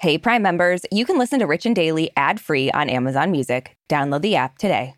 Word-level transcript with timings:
Hey, 0.00 0.16
Prime 0.16 0.40
members, 0.40 0.80
you 0.90 1.04
can 1.04 1.18
listen 1.18 1.40
to 1.40 1.46
Rich 1.46 1.66
and 1.66 1.76
Daily 1.76 2.10
ad 2.16 2.40
free 2.40 2.70
on 2.70 2.88
Amazon 2.88 3.30
Music. 3.30 3.76
Download 3.90 4.22
the 4.22 4.34
app 4.34 4.56
today. 4.56 4.94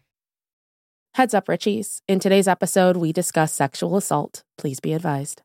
Heads 1.15 1.35
up, 1.35 1.47
Richies. 1.49 2.03
In 2.07 2.21
today's 2.21 2.47
episode, 2.47 2.97
we 2.97 3.13
discuss 3.13 3.53
sexual 3.53 3.97
assault. 3.97 4.45
Please 4.57 4.79
be 4.79 4.93
advised. 4.93 5.43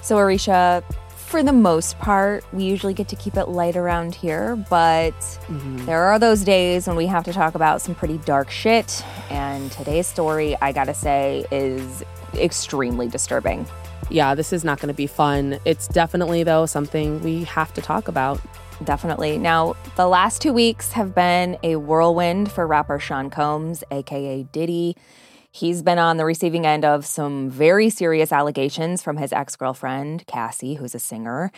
So, 0.00 0.14
Aricia, 0.14 0.84
for 1.16 1.42
the 1.42 1.52
most 1.52 1.98
part, 1.98 2.44
we 2.52 2.62
usually 2.62 2.94
get 2.94 3.08
to 3.08 3.16
keep 3.16 3.36
it 3.36 3.48
light 3.48 3.74
around 3.74 4.14
here, 4.14 4.54
but 4.70 5.18
mm-hmm. 5.18 5.84
there 5.84 6.04
are 6.04 6.20
those 6.20 6.44
days 6.44 6.86
when 6.86 6.94
we 6.94 7.06
have 7.06 7.24
to 7.24 7.32
talk 7.32 7.56
about 7.56 7.82
some 7.82 7.96
pretty 7.96 8.18
dark 8.18 8.52
shit. 8.52 9.04
And 9.30 9.72
today's 9.72 10.06
story, 10.06 10.56
I 10.62 10.70
gotta 10.70 10.94
say, 10.94 11.44
is 11.50 12.04
extremely 12.36 13.08
disturbing. 13.08 13.66
Yeah, 14.08 14.34
this 14.34 14.52
is 14.52 14.64
not 14.64 14.80
gonna 14.80 14.94
be 14.94 15.06
fun. 15.06 15.58
It's 15.64 15.88
definitely, 15.88 16.44
though, 16.44 16.66
something 16.66 17.22
we 17.22 17.44
have 17.44 17.74
to 17.74 17.80
talk 17.80 18.08
about. 18.08 18.40
Definitely. 18.84 19.38
Now, 19.38 19.74
the 19.96 20.06
last 20.06 20.42
two 20.42 20.52
weeks 20.52 20.92
have 20.92 21.14
been 21.14 21.56
a 21.62 21.76
whirlwind 21.76 22.52
for 22.52 22.66
rapper 22.66 22.98
Sean 22.98 23.30
Combs, 23.30 23.82
aka 23.90 24.42
Diddy. 24.52 24.96
He's 25.50 25.82
been 25.82 25.98
on 25.98 26.18
the 26.18 26.26
receiving 26.26 26.66
end 26.66 26.84
of 26.84 27.06
some 27.06 27.48
very 27.48 27.88
serious 27.88 28.30
allegations 28.32 29.02
from 29.02 29.16
his 29.16 29.32
ex 29.32 29.56
girlfriend, 29.56 30.26
Cassie, 30.26 30.74
who's 30.74 30.94
a 30.94 30.98
singer. 30.98 31.50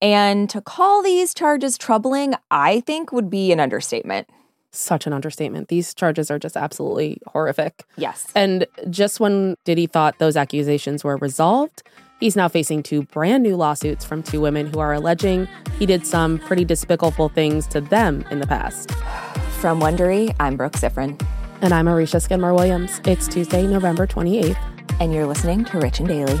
And 0.00 0.48
to 0.50 0.60
call 0.60 1.02
these 1.02 1.34
charges 1.34 1.76
troubling, 1.76 2.34
I 2.50 2.80
think 2.80 3.10
would 3.10 3.28
be 3.28 3.50
an 3.50 3.58
understatement. 3.58 4.28
Such 4.72 5.06
an 5.06 5.12
understatement. 5.12 5.68
These 5.68 5.94
charges 5.94 6.30
are 6.30 6.38
just 6.38 6.56
absolutely 6.56 7.18
horrific. 7.26 7.84
Yes. 7.96 8.26
And 8.34 8.66
just 8.88 9.18
when 9.18 9.56
Diddy 9.64 9.86
thought 9.86 10.18
those 10.18 10.36
accusations 10.36 11.02
were 11.02 11.16
resolved, 11.16 11.82
he's 12.20 12.36
now 12.36 12.48
facing 12.48 12.82
two 12.82 13.02
brand 13.02 13.42
new 13.42 13.56
lawsuits 13.56 14.04
from 14.04 14.22
two 14.22 14.40
women 14.40 14.66
who 14.66 14.78
are 14.78 14.92
alleging 14.94 15.48
he 15.78 15.86
did 15.86 16.06
some 16.06 16.38
pretty 16.38 16.64
despicable 16.64 17.28
things 17.28 17.66
to 17.68 17.80
them 17.80 18.24
in 18.30 18.38
the 18.38 18.46
past. 18.46 18.92
From 19.60 19.80
Wondery, 19.80 20.34
I'm 20.38 20.56
Brooke 20.56 20.74
Siffrinn. 20.74 21.20
And 21.62 21.74
I'm 21.74 21.86
Aricia 21.86 22.22
Skidmore 22.22 22.54
Williams. 22.54 23.00
It's 23.04 23.28
Tuesday, 23.28 23.66
November 23.66 24.06
28th. 24.06 24.56
And 25.00 25.12
you're 25.12 25.26
listening 25.26 25.64
to 25.66 25.78
Rich 25.78 25.98
and 25.98 26.08
Daily. 26.08 26.40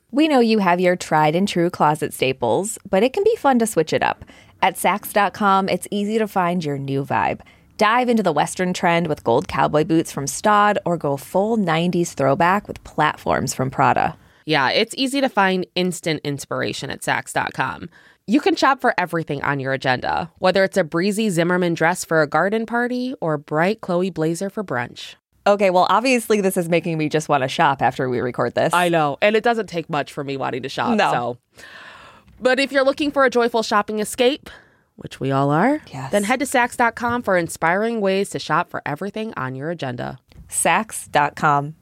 We 0.13 0.27
know 0.27 0.41
you 0.41 0.59
have 0.59 0.81
your 0.81 0.97
tried 0.97 1.37
and 1.37 1.47
true 1.47 1.69
closet 1.69 2.13
staples, 2.13 2.77
but 2.89 3.01
it 3.01 3.13
can 3.13 3.23
be 3.23 3.37
fun 3.37 3.59
to 3.59 3.65
switch 3.65 3.93
it 3.93 4.03
up. 4.03 4.25
At 4.61 4.75
Saks.com, 4.75 5.69
it's 5.69 5.87
easy 5.89 6.17
to 6.17 6.27
find 6.27 6.65
your 6.65 6.77
new 6.77 7.05
vibe. 7.05 7.39
Dive 7.77 8.09
into 8.09 8.21
the 8.21 8.33
Western 8.33 8.73
trend 8.73 9.07
with 9.07 9.23
gold 9.23 9.47
cowboy 9.47 9.85
boots 9.85 10.11
from 10.11 10.27
Staud 10.27 10.77
or 10.85 10.97
go 10.97 11.15
full 11.15 11.57
90s 11.57 12.13
throwback 12.13 12.67
with 12.67 12.83
platforms 12.83 13.53
from 13.53 13.71
Prada. 13.71 14.17
Yeah, 14.45 14.69
it's 14.69 14.93
easy 14.97 15.21
to 15.21 15.29
find 15.29 15.65
instant 15.75 16.19
inspiration 16.25 16.89
at 16.89 16.99
Saks.com. 16.99 17.89
You 18.27 18.41
can 18.41 18.57
shop 18.57 18.81
for 18.81 18.93
everything 18.97 19.41
on 19.43 19.61
your 19.61 19.71
agenda, 19.71 20.29
whether 20.39 20.65
it's 20.65 20.77
a 20.77 20.83
breezy 20.83 21.29
Zimmermann 21.29 21.73
dress 21.73 22.03
for 22.03 22.21
a 22.21 22.27
garden 22.27 22.65
party 22.65 23.15
or 23.21 23.35
a 23.35 23.39
bright 23.39 23.79
Chloe 23.79 24.09
blazer 24.09 24.49
for 24.49 24.63
brunch. 24.63 25.15
Okay, 25.47 25.71
well, 25.71 25.87
obviously, 25.89 26.39
this 26.39 26.55
is 26.55 26.69
making 26.69 26.97
me 26.97 27.09
just 27.09 27.27
want 27.27 27.41
to 27.43 27.47
shop 27.47 27.81
after 27.81 28.07
we 28.09 28.19
record 28.19 28.53
this. 28.53 28.73
I 28.73 28.89
know. 28.89 29.17
And 29.21 29.35
it 29.35 29.43
doesn't 29.43 29.67
take 29.67 29.89
much 29.89 30.13
for 30.13 30.23
me 30.23 30.37
wanting 30.37 30.61
to 30.63 30.69
shop. 30.69 30.95
No. 30.95 31.11
So. 31.11 31.63
But 32.39 32.59
if 32.59 32.71
you're 32.71 32.85
looking 32.85 33.11
for 33.11 33.25
a 33.25 33.29
joyful 33.29 33.63
shopping 33.63 33.99
escape, 33.99 34.49
which 34.95 35.19
we 35.19 35.31
all 35.31 35.49
are, 35.49 35.81
yes. 35.91 36.11
then 36.11 36.23
head 36.25 36.39
to 36.39 36.45
Saks.com 36.45 37.23
for 37.23 37.37
inspiring 37.37 38.01
ways 38.01 38.29
to 38.31 38.39
shop 38.39 38.69
for 38.69 38.83
everything 38.85 39.33
on 39.35 39.55
your 39.55 39.71
agenda. 39.71 40.19
Saks.com. 40.47 41.75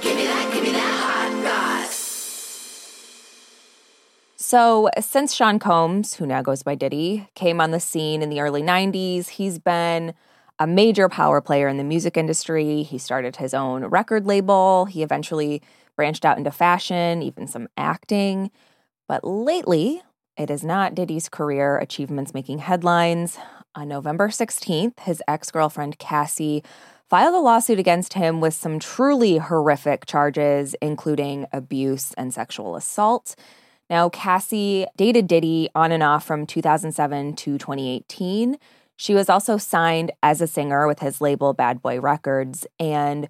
Give 0.00 0.16
me 0.16 0.24
that, 0.24 0.52
give 0.52 0.62
me 0.62 0.70
that 0.70 1.00
hot 1.02 1.88
So, 4.36 4.88
since 5.00 5.34
Sean 5.34 5.58
Combs, 5.58 6.14
who 6.14 6.24
now 6.24 6.42
goes 6.42 6.62
by 6.62 6.74
Diddy, 6.74 7.28
came 7.34 7.60
on 7.60 7.70
the 7.70 7.80
scene 7.80 8.22
in 8.22 8.30
the 8.30 8.40
early 8.40 8.62
90s, 8.62 9.28
he's 9.28 9.58
been 9.58 10.14
a 10.58 10.66
major 10.66 11.08
power 11.08 11.40
player 11.40 11.68
in 11.68 11.76
the 11.76 11.84
music 11.84 12.16
industry. 12.16 12.82
He 12.82 12.98
started 12.98 13.36
his 13.36 13.54
own 13.54 13.84
record 13.84 14.26
label. 14.26 14.86
He 14.86 15.02
eventually 15.02 15.62
branched 15.96 16.24
out 16.24 16.38
into 16.38 16.50
fashion, 16.50 17.22
even 17.22 17.46
some 17.46 17.68
acting. 17.76 18.50
But 19.06 19.24
lately, 19.24 20.02
it 20.36 20.50
is 20.50 20.64
not 20.64 20.94
Diddy's 20.94 21.28
career 21.28 21.78
achievements 21.78 22.34
making 22.34 22.58
headlines. 22.58 23.38
On 23.74 23.88
November 23.88 24.28
16th, 24.28 25.00
his 25.00 25.22
ex 25.28 25.50
girlfriend 25.50 25.98
Cassie 25.98 26.64
filed 27.08 27.34
a 27.34 27.38
lawsuit 27.38 27.78
against 27.78 28.14
him 28.14 28.40
with 28.40 28.54
some 28.54 28.78
truly 28.78 29.38
horrific 29.38 30.06
charges, 30.06 30.74
including 30.82 31.46
abuse 31.52 32.12
and 32.14 32.34
sexual 32.34 32.76
assault. 32.76 33.34
Now, 33.88 34.10
Cassie 34.10 34.86
dated 34.96 35.26
Diddy 35.26 35.70
on 35.74 35.92
and 35.92 36.02
off 36.02 36.24
from 36.24 36.46
2007 36.46 37.34
to 37.36 37.58
2018. 37.58 38.58
She 38.98 39.14
was 39.14 39.30
also 39.30 39.56
signed 39.58 40.10
as 40.22 40.40
a 40.40 40.46
singer 40.48 40.86
with 40.86 40.98
his 40.98 41.20
label 41.20 41.54
Bad 41.54 41.80
Boy 41.80 42.00
Records. 42.00 42.66
And 42.80 43.28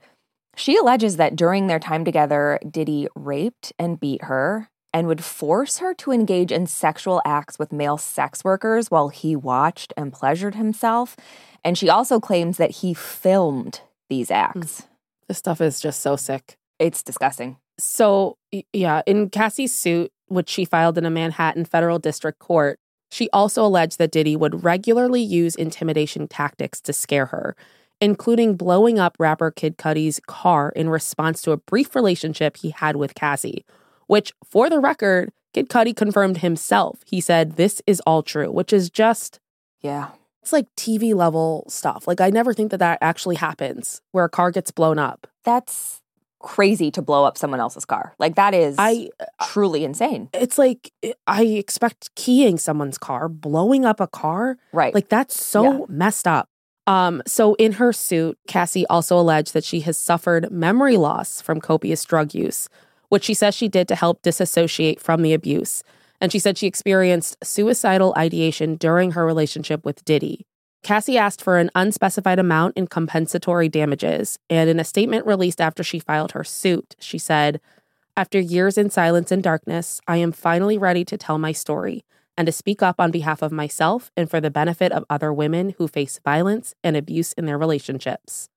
she 0.57 0.77
alleges 0.77 1.19
that 1.19 1.37
during 1.37 1.67
their 1.67 1.79
time 1.79 2.05
together, 2.05 2.59
Diddy 2.69 3.07
raped 3.15 3.73
and 3.79 4.01
beat 4.01 4.25
her 4.25 4.71
and 4.95 5.07
would 5.07 5.23
force 5.23 5.79
her 5.79 5.93
to 5.93 6.11
engage 6.11 6.51
in 6.51 6.67
sexual 6.67 7.21
acts 7.27 7.59
with 7.59 7.71
male 7.71 7.99
sex 7.99 8.43
workers 8.43 8.91
while 8.91 9.11
he 9.11 9.37
watched 9.37 9.93
and 9.95 10.11
pleasured 10.11 10.55
himself. 10.55 11.17
And 11.63 11.77
she 11.77 11.91
also 11.91 12.19
claims 12.19 12.57
that 12.57 12.71
he 12.71 12.95
filmed 12.95 13.83
these 14.09 14.29
hmm. 14.29 14.35
acts. 14.35 14.87
This 15.29 15.37
stuff 15.37 15.61
is 15.61 15.81
just 15.81 16.01
so 16.01 16.17
sick. 16.17 16.57
It's 16.79 17.03
disgusting. 17.03 17.59
So, 17.79 18.39
yeah, 18.73 19.03
in 19.07 19.29
Cassie's 19.29 19.75
suit, 19.75 20.11
which 20.29 20.49
she 20.49 20.65
filed 20.65 20.97
in 20.97 21.05
a 21.05 21.11
Manhattan 21.11 21.67
federal 21.67 21.99
district 21.99 22.39
court, 22.39 22.79
she 23.11 23.29
also 23.33 23.65
alleged 23.65 23.99
that 23.99 24.11
Diddy 24.11 24.37
would 24.37 24.65
regularly 24.65 25.23
use 25.23 25.55
intimidation 25.55 26.29
tactics 26.29 26.81
to 26.83 26.93
scare 26.93 27.27
her, 27.27 27.57
including 28.01 28.57
blowing 28.57 28.99
up 28.99 29.17
rapper 29.19 29.51
Kid 29.51 29.79
Cudi's 29.79 30.21
car 30.27 30.73
in 30.77 30.89
response 30.89 31.43
to 31.43 31.53
a 31.53 31.57
brief 31.57 31.95
relationship 31.95 32.59
he 32.59 32.71
had 32.71 32.97
with 32.97 33.15
Cassie, 33.15 33.65
which, 34.07 34.33
for 34.45 34.69
the 34.71 34.79
record, 34.79 35.33
Kid 35.53 35.69
Cudi 35.69 35.97
confirmed 35.97 36.39
himself. 36.39 37.01
He 37.07 37.21
said, 37.21 37.57
This 37.57 37.81
is 37.87 38.01
all 38.01 38.23
true, 38.23 38.51
which 38.51 38.73
is 38.73 38.91
just. 38.91 39.41
Yeah. 39.81 40.11
It's 40.43 40.53
like 40.53 40.67
TV 40.77 41.15
level 41.15 41.65
stuff. 41.69 42.07
Like, 42.07 42.21
I 42.21 42.31
never 42.31 42.55
think 42.55 42.71
that 42.71 42.79
that 42.79 42.99
actually 43.01 43.37
happens 43.37 44.01
where 44.13 44.25
a 44.25 44.31
car 44.31 44.51
gets 44.51 44.71
blown 44.71 44.99
up. 44.99 45.27
That's 45.45 46.01
crazy 46.41 46.91
to 46.93 47.03
blow 47.03 47.25
up 47.25 47.37
someone 47.37 47.61
else's 47.61 47.85
car. 47.85 48.15
Like 48.19 48.37
that 48.37 48.55
is 48.55 48.77
I 48.79 49.11
truly 49.43 49.85
insane. 49.85 50.29
It's 50.33 50.59
like 50.59 50.93
I 51.27 51.43
expect 51.45 52.15
keying 52.15 52.59
someone's 52.59 52.99
car, 52.99 53.29
blowing 53.29 53.85
up 53.85 54.01
a 54.01 54.07
car. 54.07 54.57
Right. 54.73 54.95
Like 54.95 55.09
that's 55.09 55.41
so 55.41 55.63
Yeah. 55.65 55.79
messed 55.89 56.27
up. 56.29 56.49
Um, 56.87 57.23
so 57.27 57.55
in 57.55 57.73
her 57.73 57.93
suit, 57.93 58.39
Cassie 58.47 58.87
also 58.87 59.19
alleged 59.19 59.53
that 59.53 59.65
she 59.65 59.81
has 59.81 59.99
suffered 59.99 60.51
memory 60.51 60.97
loss 60.97 61.43
from 61.43 61.61
copious 61.61 62.03
drug 62.05 62.33
use, 62.35 62.69
which 63.11 63.25
she 63.25 63.35
says 63.35 63.55
she 63.55 63.69
did 63.69 63.89
to 63.89 63.95
help 63.95 64.23
disassociate 64.23 65.01
from 65.01 65.21
the 65.23 65.35
abuse. 65.35 65.83
And 66.21 66.33
she 66.33 66.39
said 66.39 66.57
she 66.57 66.67
experienced 66.67 67.37
suicidal 67.45 68.15
ideation 68.17 68.77
during 68.77 69.11
her 69.13 69.27
relationship 69.27 69.85
with 69.85 70.05
Diddy. 70.05 70.47
Cassie 70.83 71.19
asked 71.19 71.43
for 71.43 71.59
an 71.59 71.71
unspecified 71.75 72.39
amount 72.39 72.77
in 72.77 72.87
compensatory 72.87 73.69
damages, 73.69 74.39
and 74.49 74.71
in 74.71 74.81
a 74.81 74.85
statement 74.85 75.27
released 75.27 75.61
after 75.61 75.83
she 75.83 75.99
filed 75.99 76.33
her 76.33 76.45
suit, 76.45 76.95
she 76.99 77.19
said, 77.19 77.61
After 78.17 78.39
years 78.39 78.79
in 78.79 78.91
silence 78.91 79.33
and 79.33 79.43
darkness, 79.43 80.01
I 80.07 80.19
am 80.19 80.33
finally 80.33 80.79
ready 80.79 81.05
to 81.05 81.19
tell 81.19 81.39
my 81.39 81.53
story 81.53 82.05
and 82.37 82.47
to 82.47 82.53
speak 82.53 82.83
up 82.83 83.01
on 83.01 83.11
behalf 83.11 83.43
of 83.43 83.51
myself 83.51 84.13
and 84.17 84.31
for 84.31 84.41
the 84.41 84.51
benefit 84.51 84.93
of 84.93 85.05
other 85.11 85.33
women 85.33 85.75
who 85.77 85.89
face 85.89 86.21
violence 86.25 86.75
and 86.85 86.97
abuse 86.97 87.33
in 87.33 87.47
their 87.47 87.59
relationships. 87.59 88.49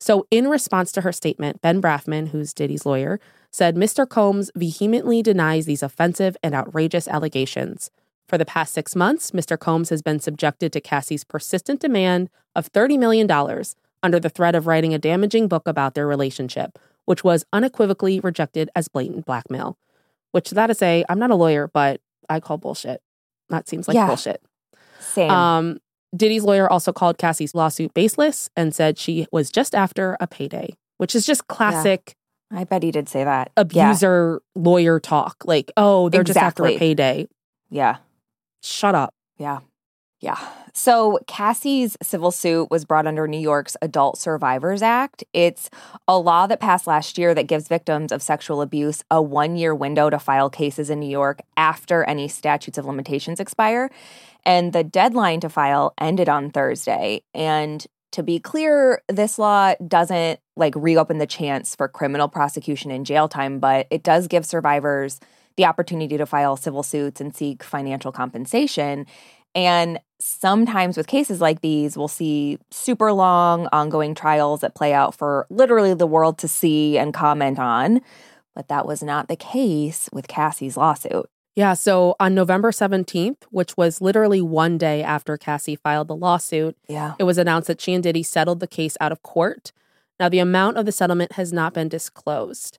So, 0.00 0.26
in 0.30 0.48
response 0.48 0.92
to 0.92 1.02
her 1.02 1.12
statement, 1.12 1.60
Ben 1.60 1.80
Brafman, 1.80 2.28
who's 2.28 2.52
Diddy's 2.52 2.86
lawyer, 2.86 3.20
said 3.52 3.76
Mr. 3.76 4.08
Combs 4.08 4.50
vehemently 4.56 5.22
denies 5.22 5.66
these 5.66 5.82
offensive 5.82 6.36
and 6.42 6.54
outrageous 6.54 7.06
allegations. 7.06 7.90
For 8.30 8.38
the 8.38 8.44
past 8.46 8.72
six 8.72 8.94
months, 8.94 9.32
Mr. 9.32 9.58
Combs 9.58 9.88
has 9.88 10.02
been 10.02 10.20
subjected 10.20 10.72
to 10.74 10.80
Cassie's 10.80 11.24
persistent 11.24 11.80
demand 11.80 12.30
of 12.54 12.70
$30 12.70 12.96
million 12.96 13.28
under 14.04 14.20
the 14.20 14.28
threat 14.28 14.54
of 14.54 14.68
writing 14.68 14.94
a 14.94 15.00
damaging 15.00 15.48
book 15.48 15.66
about 15.66 15.96
their 15.96 16.06
relationship, 16.06 16.78
which 17.06 17.24
was 17.24 17.44
unequivocally 17.52 18.20
rejected 18.20 18.70
as 18.76 18.86
blatant 18.86 19.26
blackmail. 19.26 19.76
Which, 20.30 20.50
that 20.50 20.68
to 20.68 20.74
say, 20.76 21.04
I'm 21.08 21.18
not 21.18 21.32
a 21.32 21.34
lawyer, 21.34 21.66
but 21.66 22.00
I 22.28 22.38
call 22.38 22.56
bullshit. 22.56 23.02
That 23.48 23.68
seems 23.68 23.88
like 23.88 23.96
Yeah. 23.96 24.06
bullshit. 24.06 24.40
Same. 25.00 25.28
Um, 25.28 25.78
Diddy's 26.14 26.44
lawyer 26.44 26.70
also 26.70 26.92
called 26.92 27.18
Cassie's 27.18 27.52
lawsuit 27.52 27.92
baseless 27.94 28.48
and 28.56 28.72
said 28.72 28.96
she 28.96 29.26
was 29.32 29.50
just 29.50 29.74
after 29.74 30.16
a 30.20 30.28
payday, 30.28 30.76
which 30.98 31.16
is 31.16 31.26
just 31.26 31.48
classic 31.48 32.14
I 32.52 32.62
bet 32.62 32.84
he 32.84 32.92
did 32.92 33.08
say 33.08 33.24
that. 33.24 33.50
abuser 33.56 34.40
lawyer 34.54 35.00
talk. 35.00 35.42
Like, 35.46 35.72
oh, 35.76 36.08
they're 36.10 36.22
just 36.22 36.38
after 36.38 36.64
a 36.64 36.78
payday. 36.78 37.26
Yeah. 37.70 37.96
Shut 38.62 38.94
up. 38.94 39.14
Yeah. 39.38 39.60
Yeah. 40.20 40.38
So 40.74 41.18
Cassie's 41.26 41.96
civil 42.02 42.30
suit 42.30 42.70
was 42.70 42.84
brought 42.84 43.06
under 43.06 43.26
New 43.26 43.38
York's 43.38 43.76
Adult 43.80 44.18
Survivors 44.18 44.82
Act. 44.82 45.24
It's 45.32 45.70
a 46.06 46.18
law 46.18 46.46
that 46.46 46.60
passed 46.60 46.86
last 46.86 47.16
year 47.16 47.34
that 47.34 47.46
gives 47.46 47.68
victims 47.68 48.12
of 48.12 48.22
sexual 48.22 48.60
abuse 48.60 49.02
a 49.10 49.22
one 49.22 49.56
year 49.56 49.74
window 49.74 50.10
to 50.10 50.18
file 50.18 50.50
cases 50.50 50.90
in 50.90 51.00
New 51.00 51.08
York 51.08 51.40
after 51.56 52.04
any 52.04 52.28
statutes 52.28 52.76
of 52.76 52.84
limitations 52.84 53.40
expire. 53.40 53.90
And 54.44 54.74
the 54.74 54.84
deadline 54.84 55.40
to 55.40 55.48
file 55.48 55.94
ended 55.98 56.28
on 56.28 56.50
Thursday. 56.50 57.22
And 57.32 57.86
to 58.12 58.22
be 58.22 58.40
clear, 58.40 59.02
this 59.08 59.38
law 59.38 59.74
doesn't 59.86 60.40
like 60.56 60.74
reopen 60.76 61.18
the 61.18 61.26
chance 61.26 61.74
for 61.74 61.88
criminal 61.88 62.28
prosecution 62.28 62.90
and 62.90 63.06
jail 63.06 63.28
time, 63.28 63.58
but 63.58 63.86
it 63.90 64.02
does 64.02 64.28
give 64.28 64.44
survivors 64.44 65.18
the 65.56 65.64
opportunity 65.64 66.16
to 66.16 66.26
file 66.26 66.56
civil 66.56 66.82
suits 66.82 67.20
and 67.20 67.34
seek 67.34 67.62
financial 67.62 68.12
compensation. 68.12 69.06
And 69.54 69.98
sometimes 70.20 70.96
with 70.96 71.06
cases 71.06 71.40
like 71.40 71.60
these, 71.60 71.96
we'll 71.96 72.08
see 72.08 72.58
super 72.70 73.12
long, 73.12 73.68
ongoing 73.72 74.14
trials 74.14 74.60
that 74.60 74.74
play 74.74 74.92
out 74.92 75.14
for 75.14 75.46
literally 75.50 75.94
the 75.94 76.06
world 76.06 76.38
to 76.38 76.48
see 76.48 76.98
and 76.98 77.12
comment 77.12 77.58
on. 77.58 78.00
But 78.54 78.68
that 78.68 78.86
was 78.86 79.02
not 79.02 79.28
the 79.28 79.36
case 79.36 80.08
with 80.12 80.28
Cassie's 80.28 80.76
lawsuit. 80.76 81.28
Yeah. 81.56 81.74
So 81.74 82.14
on 82.20 82.34
November 82.34 82.70
17th, 82.70 83.42
which 83.50 83.76
was 83.76 84.00
literally 84.00 84.40
one 84.40 84.78
day 84.78 85.02
after 85.02 85.36
Cassie 85.36 85.76
filed 85.76 86.08
the 86.08 86.16
lawsuit, 86.16 86.76
Yeah. 86.88 87.14
it 87.18 87.24
was 87.24 87.38
announced 87.38 87.66
that 87.66 87.80
she 87.80 87.92
and 87.92 88.02
Diddy 88.02 88.22
settled 88.22 88.60
the 88.60 88.66
case 88.68 88.96
out 89.00 89.12
of 89.12 89.22
court. 89.22 89.72
Now, 90.20 90.28
the 90.28 90.38
amount 90.38 90.76
of 90.76 90.86
the 90.86 90.92
settlement 90.92 91.32
has 91.32 91.52
not 91.52 91.72
been 91.74 91.88
disclosed. 91.88 92.78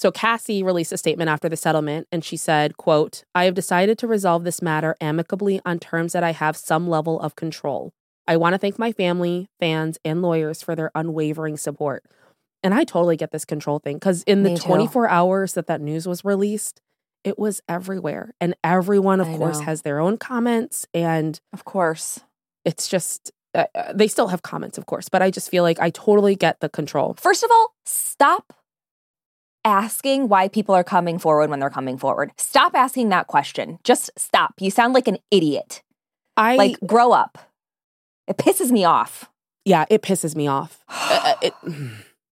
So 0.00 0.10
Cassie 0.10 0.62
released 0.62 0.92
a 0.92 0.96
statement 0.96 1.28
after 1.28 1.46
the 1.50 1.58
settlement 1.58 2.08
and 2.10 2.24
she 2.24 2.38
said, 2.38 2.78
quote, 2.78 3.22
I 3.34 3.44
have 3.44 3.52
decided 3.52 3.98
to 3.98 4.06
resolve 4.06 4.44
this 4.44 4.62
matter 4.62 4.96
amicably 4.98 5.60
on 5.66 5.78
terms 5.78 6.14
that 6.14 6.24
I 6.24 6.32
have 6.32 6.56
some 6.56 6.88
level 6.88 7.20
of 7.20 7.36
control. 7.36 7.92
I 8.26 8.38
want 8.38 8.54
to 8.54 8.58
thank 8.58 8.78
my 8.78 8.92
family, 8.92 9.50
fans, 9.60 9.98
and 10.02 10.22
lawyers 10.22 10.62
for 10.62 10.74
their 10.74 10.90
unwavering 10.94 11.58
support. 11.58 12.02
And 12.62 12.72
I 12.72 12.84
totally 12.84 13.18
get 13.18 13.30
this 13.30 13.44
control 13.44 13.78
thing 13.78 13.96
because 13.96 14.22
in 14.22 14.42
the 14.42 14.50
Me 14.52 14.56
too. 14.56 14.62
24 14.68 15.06
hours 15.10 15.52
that 15.52 15.66
that 15.66 15.82
news 15.82 16.08
was 16.08 16.24
released, 16.24 16.80
it 17.22 17.38
was 17.38 17.60
everywhere. 17.68 18.32
And 18.40 18.54
everyone, 18.64 19.20
of 19.20 19.28
I 19.28 19.36
course, 19.36 19.58
know. 19.58 19.66
has 19.66 19.82
their 19.82 20.00
own 20.00 20.16
comments. 20.16 20.86
And 20.94 21.38
Of 21.52 21.66
course. 21.66 22.20
it's 22.64 22.88
just, 22.88 23.32
uh, 23.54 23.66
uh, 23.74 23.92
they 23.92 24.08
still 24.08 24.28
have 24.28 24.40
comments, 24.40 24.78
of 24.78 24.86
course, 24.86 25.10
but 25.10 25.20
I 25.20 25.30
just 25.30 25.50
feel 25.50 25.62
like 25.62 25.78
I 25.78 25.90
totally 25.90 26.36
get 26.36 26.60
the 26.60 26.70
control. 26.70 27.16
First 27.20 27.42
of 27.44 27.50
all, 27.50 27.74
stop 27.84 28.54
asking 29.64 30.28
why 30.28 30.48
people 30.48 30.74
are 30.74 30.84
coming 30.84 31.18
forward 31.18 31.50
when 31.50 31.60
they're 31.60 31.70
coming 31.70 31.98
forward. 31.98 32.32
Stop 32.36 32.74
asking 32.74 33.10
that 33.10 33.26
question. 33.26 33.78
Just 33.84 34.10
stop. 34.16 34.54
You 34.60 34.70
sound 34.70 34.94
like 34.94 35.08
an 35.08 35.18
idiot. 35.30 35.82
I, 36.36 36.56
Like, 36.56 36.78
grow 36.86 37.12
up. 37.12 37.38
It 38.26 38.36
pisses 38.38 38.70
me 38.70 38.84
off. 38.84 39.28
yeah, 39.64 39.84
it 39.90 40.02
pisses 40.02 40.34
me 40.36 40.46
off. 40.46 40.84
Uh, 41.22 41.34
it, 41.42 41.52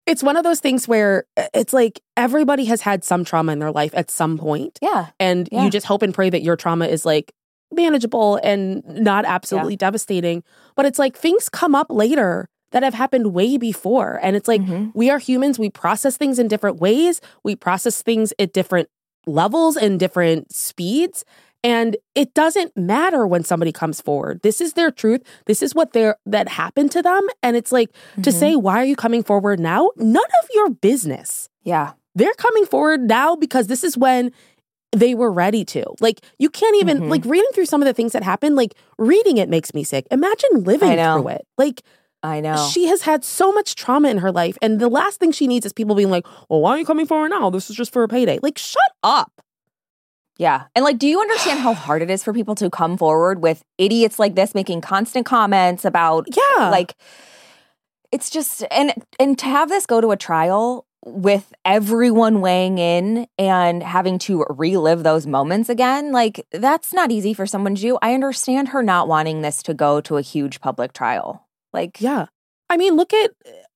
it's 0.07 0.23
one 0.23 0.37
of 0.37 0.45
those 0.45 0.61
things 0.61 0.87
where 0.87 1.25
uh, 1.39 1.45
it's 1.55 1.73
like 1.73 2.03
everybody 2.19 2.67
has 2.67 2.83
had 2.83 3.03
some 3.03 3.25
trauma 3.25 3.53
in 3.53 3.61
their 3.61 3.71
life 3.73 3.93
at 3.95 4.11
some 4.11 4.37
point, 4.37 4.79
Yeah. 4.83 5.07
and 5.19 5.49
Yeah. 5.51 5.65
you 5.65 5.71
just 5.71 5.87
hope 5.87 6.03
and 6.03 6.13
pray 6.13 6.29
that 6.29 6.43
your 6.43 6.55
trauma 6.57 6.87
is 6.87 7.07
like 7.07 7.33
manageable 7.73 8.37
and 8.43 8.85
not 8.87 9.25
absolutely 9.25 9.77
devastating. 9.77 10.43
But 10.77 10.85
it's 10.85 10.99
like 10.99 11.17
things 11.17 11.49
come 11.49 11.75
up 11.75 11.87
later 11.89 12.51
that 12.75 12.83
have 12.83 12.93
happened 12.95 13.33
way 13.33 13.57
before. 13.57 14.19
And 14.21 14.35
it's 14.37 14.49
like 14.49 14.61
Mhm. 14.61 14.91
we 14.95 15.09
are 15.09 15.19
humans, 15.19 15.59
we 15.61 15.71
process 15.71 16.17
things 16.17 16.39
in 16.41 16.49
different 16.49 16.81
ways, 16.81 17.21
we 17.45 17.55
process 17.57 18.03
things 18.03 18.33
at 18.39 18.53
different 18.53 18.89
levels 19.27 19.77
and 19.77 19.99
different 19.99 20.53
speeds. 20.53 21.25
And 21.63 21.97
it 22.15 22.35
doesn't 22.35 22.77
matter 22.77 23.27
when 23.27 23.45
somebody 23.45 23.71
comes 23.73 24.01
forward. 24.01 24.41
This 24.43 24.61
is 24.61 24.73
their 24.75 24.91
truth. 24.91 25.23
This 25.47 25.63
is 25.63 25.73
what 25.75 25.93
they're 25.93 26.17
that 26.27 26.49
happened 26.49 26.91
to 26.91 27.01
them. 27.01 27.23
And 27.45 27.57
it's 27.57 27.73
like 27.73 27.91
to 28.23 28.31
Mhm. 28.31 28.39
say, 28.39 28.57
why 28.57 28.79
are 28.83 28.85
you 28.85 28.97
coming 28.97 29.23
forward 29.23 29.61
now? 29.61 29.91
None 29.97 30.31
of 30.43 30.49
your 30.53 30.69
business 30.71 31.49
Yeah. 31.63 31.93
they're 32.17 32.35
coming 32.35 32.67
forward 32.67 33.03
now 33.03 33.35
because 33.37 33.69
this 33.69 33.83
is 33.85 33.97
when 33.97 34.31
they 34.93 35.15
were 35.15 35.33
ready 35.33 35.65
to. 35.65 35.85
Like 36.01 36.21
you 36.39 36.51
can't 36.51 36.77
even 36.81 37.03
Mhm. 37.03 37.09
like 37.09 37.25
reading 37.25 37.51
through 37.55 37.67
some 37.67 37.81
of 37.83 37.87
the 37.87 37.95
things 37.95 38.13
that 38.13 38.23
happened, 38.23 38.57
like 38.57 38.75
reading 38.99 39.39
it 39.39 39.49
makes 39.49 39.73
me 39.75 39.85
sick. 39.85 40.07
Imagine 40.11 40.65
living 40.65 40.91
through 40.99 41.29
it. 41.29 41.47
Like 41.57 41.83
I 42.25 42.41
know. 42.41 42.69
she 42.73 42.87
has 42.87 43.03
had 43.03 43.23
so 43.25 43.53
much 43.53 43.77
trauma 43.77 44.09
in 44.09 44.19
her 44.19 44.33
life 44.33 44.57
and 44.63 44.81
the 44.81 44.89
last 44.89 45.21
thing 45.21 45.31
she 45.31 45.47
needs 45.47 45.65
is 45.67 45.73
people 45.73 45.95
being 45.95 46.11
like, 46.11 46.27
"Well, 46.49 46.61
why 46.61 46.71
are 46.71 46.79
you 46.79 46.87
coming 46.87 47.07
forward 47.07 47.29
now? 47.29 47.51
This 47.51 47.69
is 47.71 47.77
just 47.77 47.93
for 47.93 48.03
a 48.03 48.09
payday." 48.09 48.39
Like 48.43 48.59
shut 48.59 48.83
up. 49.03 49.31
Yeah. 50.39 50.65
And 50.75 50.85
like, 50.85 50.99
do 50.99 51.07
you 51.07 51.21
understand 51.21 51.61
how 51.61 51.75
hard 51.75 52.03
it 52.03 52.11
is 52.11 52.25
for 52.25 52.33
people 52.33 52.57
to 52.57 52.69
come 52.71 52.97
forward 52.97 53.41
with 53.41 53.63
idiots 53.79 54.19
like 54.19 54.35
this 54.35 54.55
making 54.55 54.81
constant 54.81 55.27
comments 55.27 55.85
about 55.85 56.27
Yeah. 56.35 56.71
like 56.71 56.97
it's 58.11 58.31
just 58.31 58.65
and 58.71 58.93
and 59.21 59.39
to 59.39 59.47
have 59.47 59.69
this 59.69 59.87
go 59.87 60.01
to 60.01 60.11
a 60.11 60.17
trial 60.17 60.87
with 61.07 61.53
everyone 61.67 62.41
weighing 62.41 62.79
in 62.79 63.27
and 63.39 63.83
having 63.83 64.19
to 64.19 64.45
relive 64.49 65.03
those 65.03 65.27
moments 65.27 65.69
again, 65.69 66.11
like 66.13 66.47
that's 66.51 66.95
not 66.95 67.13
easy 67.13 67.35
for 67.35 67.47
someone 67.47 67.75
to 67.75 67.81
do. 67.83 67.99
I 68.01 68.15
understand 68.15 68.69
her 68.69 68.83
not 68.83 69.07
wanting 69.07 69.43
this 69.43 69.63
to 69.65 69.75
go 69.75 70.01
to 70.01 70.17
a 70.17 70.23
huge 70.23 70.61
public 70.63 70.95
trial. 70.95 71.44
Like 71.75 72.01
Yeah. 72.01 72.27
I 72.71 72.79
mean, 72.79 72.95
look 72.97 73.13
at 73.13 73.33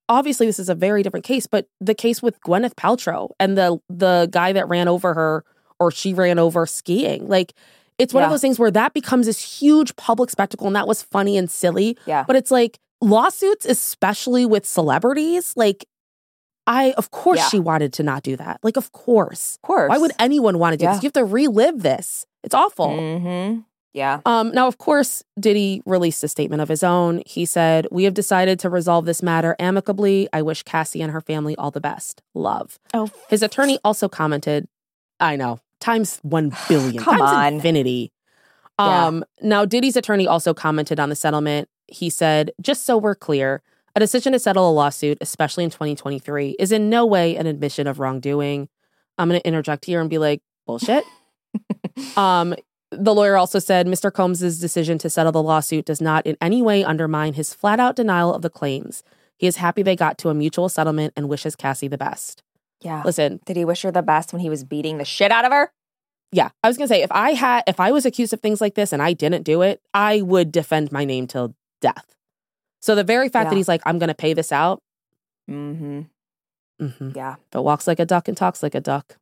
obviously 0.08 0.46
this 0.46 0.58
is 0.58 0.70
a 0.70 0.74
very 0.74 1.02
different 1.02 1.26
case, 1.26 1.46
but 1.46 1.66
the 1.80 1.94
case 1.94 2.22
with 2.22 2.40
Gwyneth 2.40 2.74
Paltrow 2.74 3.30
and 3.38 3.58
the 3.58 3.78
the 3.90 4.28
guy 4.30 4.52
that 4.54 4.68
ran 4.68 4.88
over 4.88 5.12
her 5.12 5.44
or 5.78 5.90
she 5.90 6.14
ran 6.14 6.38
over 6.38 6.64
skiing. 6.66 7.28
Like 7.28 7.52
it's 7.98 8.14
one 8.14 8.22
of 8.22 8.30
those 8.30 8.40
things 8.40 8.58
where 8.60 8.70
that 8.70 8.94
becomes 8.94 9.26
this 9.26 9.40
huge 9.60 9.94
public 9.96 10.30
spectacle 10.30 10.66
and 10.68 10.76
that 10.76 10.86
was 10.88 11.02
funny 11.02 11.36
and 11.36 11.50
silly. 11.50 11.98
Yeah. 12.06 12.24
But 12.26 12.36
it's 12.36 12.50
like 12.50 12.78
lawsuits, 13.00 13.66
especially 13.66 14.46
with 14.46 14.64
celebrities, 14.64 15.52
like 15.56 15.84
I 16.66 16.92
of 16.96 17.10
course 17.10 17.38
Yeah. 17.38 17.48
she 17.48 17.58
wanted 17.60 17.92
to 17.94 18.02
not 18.02 18.22
do 18.22 18.36
that. 18.36 18.60
Like 18.62 18.76
of 18.76 18.92
course. 18.92 19.56
of 19.56 19.62
course. 19.62 19.88
Why 19.90 19.98
would 19.98 20.12
anyone 20.18 20.58
want 20.58 20.74
to 20.74 20.76
do 20.78 20.84
Yeah. 20.84 20.94
this? 20.94 21.02
You 21.02 21.08
have 21.08 21.12
to 21.14 21.24
relive 21.24 21.82
this. 21.82 22.24
It's 22.44 22.54
awful. 22.54 22.88
Mm-hmm. 22.88 23.60
Yeah. 23.98 24.20
Um, 24.24 24.52
now, 24.52 24.68
of 24.68 24.78
course, 24.78 25.24
Diddy 25.40 25.82
released 25.84 26.22
a 26.22 26.28
statement 26.28 26.62
of 26.62 26.68
his 26.68 26.84
own. 26.84 27.20
He 27.26 27.44
said, 27.44 27.88
We 27.90 28.04
have 28.04 28.14
decided 28.14 28.60
to 28.60 28.70
resolve 28.70 29.06
this 29.06 29.24
matter 29.24 29.56
amicably. 29.58 30.28
I 30.32 30.40
wish 30.42 30.62
Cassie 30.62 31.02
and 31.02 31.10
her 31.10 31.20
family 31.20 31.56
all 31.56 31.72
the 31.72 31.80
best. 31.80 32.22
Love. 32.32 32.78
Oh 32.94 33.10
His 33.28 33.42
attorney 33.42 33.80
also 33.84 34.08
commented, 34.08 34.68
I 35.18 35.34
know, 35.34 35.58
times 35.80 36.20
1 36.22 36.52
billion, 36.68 37.02
Come 37.02 37.18
times 37.18 37.30
on. 37.32 37.54
infinity. 37.54 38.12
Yeah. 38.78 39.06
Um, 39.06 39.24
Now, 39.42 39.64
Diddy's 39.64 39.96
attorney 39.96 40.28
also 40.28 40.54
commented 40.54 41.00
on 41.00 41.08
the 41.08 41.16
settlement. 41.16 41.68
He 41.88 42.08
said, 42.08 42.52
Just 42.60 42.86
so 42.86 42.96
we're 42.96 43.16
clear, 43.16 43.62
a 43.96 44.00
decision 44.00 44.32
to 44.32 44.38
settle 44.38 44.70
a 44.70 44.72
lawsuit, 44.72 45.18
especially 45.20 45.64
in 45.64 45.70
2023, 45.70 46.54
is 46.60 46.70
in 46.70 46.88
no 46.88 47.04
way 47.04 47.34
an 47.34 47.48
admission 47.48 47.88
of 47.88 47.98
wrongdoing. 47.98 48.68
I'm 49.18 49.28
going 49.28 49.40
to 49.40 49.46
interject 49.48 49.86
here 49.86 50.00
and 50.00 50.08
be 50.08 50.18
like, 50.18 50.40
bullshit. 50.66 51.02
um, 52.16 52.54
the 52.98 53.14
lawyer 53.14 53.36
also 53.36 53.58
said 53.58 53.86
Mr. 53.86 54.12
Combs' 54.12 54.58
decision 54.58 54.98
to 54.98 55.08
settle 55.10 55.32
the 55.32 55.42
lawsuit 55.42 55.84
does 55.86 56.00
not 56.00 56.26
in 56.26 56.36
any 56.40 56.60
way 56.62 56.84
undermine 56.84 57.34
his 57.34 57.54
flat 57.54 57.80
out 57.80 57.96
denial 57.96 58.34
of 58.34 58.42
the 58.42 58.50
claims. 58.50 59.02
He 59.36 59.46
is 59.46 59.56
happy 59.56 59.82
they 59.82 59.96
got 59.96 60.18
to 60.18 60.28
a 60.30 60.34
mutual 60.34 60.68
settlement 60.68 61.12
and 61.16 61.28
wishes 61.28 61.54
Cassie 61.56 61.88
the 61.88 61.98
best. 61.98 62.42
Yeah. 62.80 63.02
Listen, 63.04 63.40
Did 63.44 63.56
he 63.56 63.64
wish 63.64 63.82
her 63.82 63.90
the 63.90 64.02
best 64.02 64.32
when 64.32 64.40
he 64.40 64.50
was 64.50 64.64
beating 64.64 64.98
the 64.98 65.04
shit 65.04 65.30
out 65.32 65.44
of 65.44 65.52
her? 65.52 65.70
yeah, 66.30 66.50
I 66.62 66.68
was 66.68 66.76
gonna 66.76 66.88
say 66.88 67.02
if 67.02 67.10
I 67.10 67.32
had 67.32 67.62
if 67.66 67.80
I 67.80 67.90
was 67.90 68.04
accused 68.04 68.32
of 68.34 68.40
things 68.40 68.60
like 68.60 68.74
this 68.74 68.92
and 68.92 69.00
I 69.02 69.14
didn't 69.14 69.44
do 69.44 69.62
it, 69.62 69.80
I 69.94 70.20
would 70.20 70.52
defend 70.52 70.92
my 70.92 71.04
name 71.06 71.26
till 71.26 71.54
death. 71.80 72.04
So 72.80 72.94
the 72.94 73.02
very 73.04 73.28
fact 73.30 73.46
Yeah. 73.46 73.50
that 73.50 73.56
he's 73.56 73.68
like, 73.68 73.80
I'm 73.86 73.98
going 73.98 74.08
to 74.08 74.14
pay 74.14 74.34
this 74.34 74.52
out, 74.52 74.80
Mm-hmm. 75.50 76.02
hmm 76.86 77.10
Yeah. 77.14 77.36
but 77.50 77.62
walks 77.62 77.86
like 77.86 77.98
a 77.98 78.06
duck 78.06 78.28
and 78.28 78.36
talks 78.36 78.62
like 78.62 78.74
a 78.74 78.80
duck. 78.80 79.16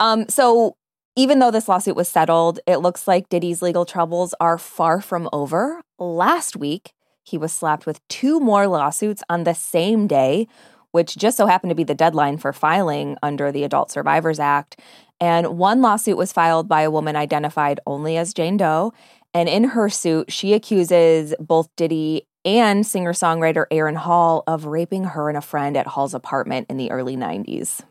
Um, 0.00 0.28
so 0.28 0.76
even 1.18 1.40
though 1.40 1.50
this 1.50 1.68
lawsuit 1.68 1.96
was 1.96 2.08
settled, 2.08 2.60
it 2.64 2.76
looks 2.76 3.08
like 3.08 3.28
Diddy's 3.28 3.60
legal 3.60 3.84
troubles 3.84 4.36
are 4.38 4.56
far 4.56 5.00
from 5.00 5.28
over. 5.32 5.80
Last 5.98 6.54
week, 6.54 6.92
he 7.24 7.36
was 7.36 7.52
slapped 7.52 7.86
with 7.86 8.06
two 8.06 8.38
more 8.38 8.68
lawsuits 8.68 9.24
on 9.28 9.42
the 9.42 9.52
same 9.52 10.06
day, 10.06 10.46
which 10.92 11.16
just 11.16 11.36
so 11.36 11.46
happened 11.46 11.70
to 11.70 11.74
be 11.74 11.82
the 11.82 11.92
deadline 11.92 12.38
for 12.38 12.52
filing 12.52 13.16
under 13.20 13.50
the 13.50 13.64
Adult 13.64 13.90
Survivors 13.90 14.38
Act. 14.38 14.78
And 15.18 15.58
one 15.58 15.82
lawsuit 15.82 16.16
was 16.16 16.32
filed 16.32 16.68
by 16.68 16.82
a 16.82 16.90
woman 16.90 17.16
identified 17.16 17.80
only 17.84 18.16
as 18.16 18.32
Jane 18.32 18.56
Doe. 18.56 18.92
And 19.34 19.48
in 19.48 19.64
her 19.64 19.88
suit, 19.88 20.30
she 20.30 20.54
accuses 20.54 21.34
both 21.40 21.68
Diddy 21.74 22.28
and 22.44 22.86
singer 22.86 23.12
songwriter 23.12 23.66
Aaron 23.72 23.96
Hall 23.96 24.44
of 24.46 24.66
raping 24.66 25.02
her 25.02 25.28
and 25.28 25.36
a 25.36 25.40
friend 25.40 25.76
at 25.76 25.88
Hall's 25.88 26.14
apartment 26.14 26.68
in 26.70 26.76
the 26.76 26.92
early 26.92 27.16
90s. 27.16 27.82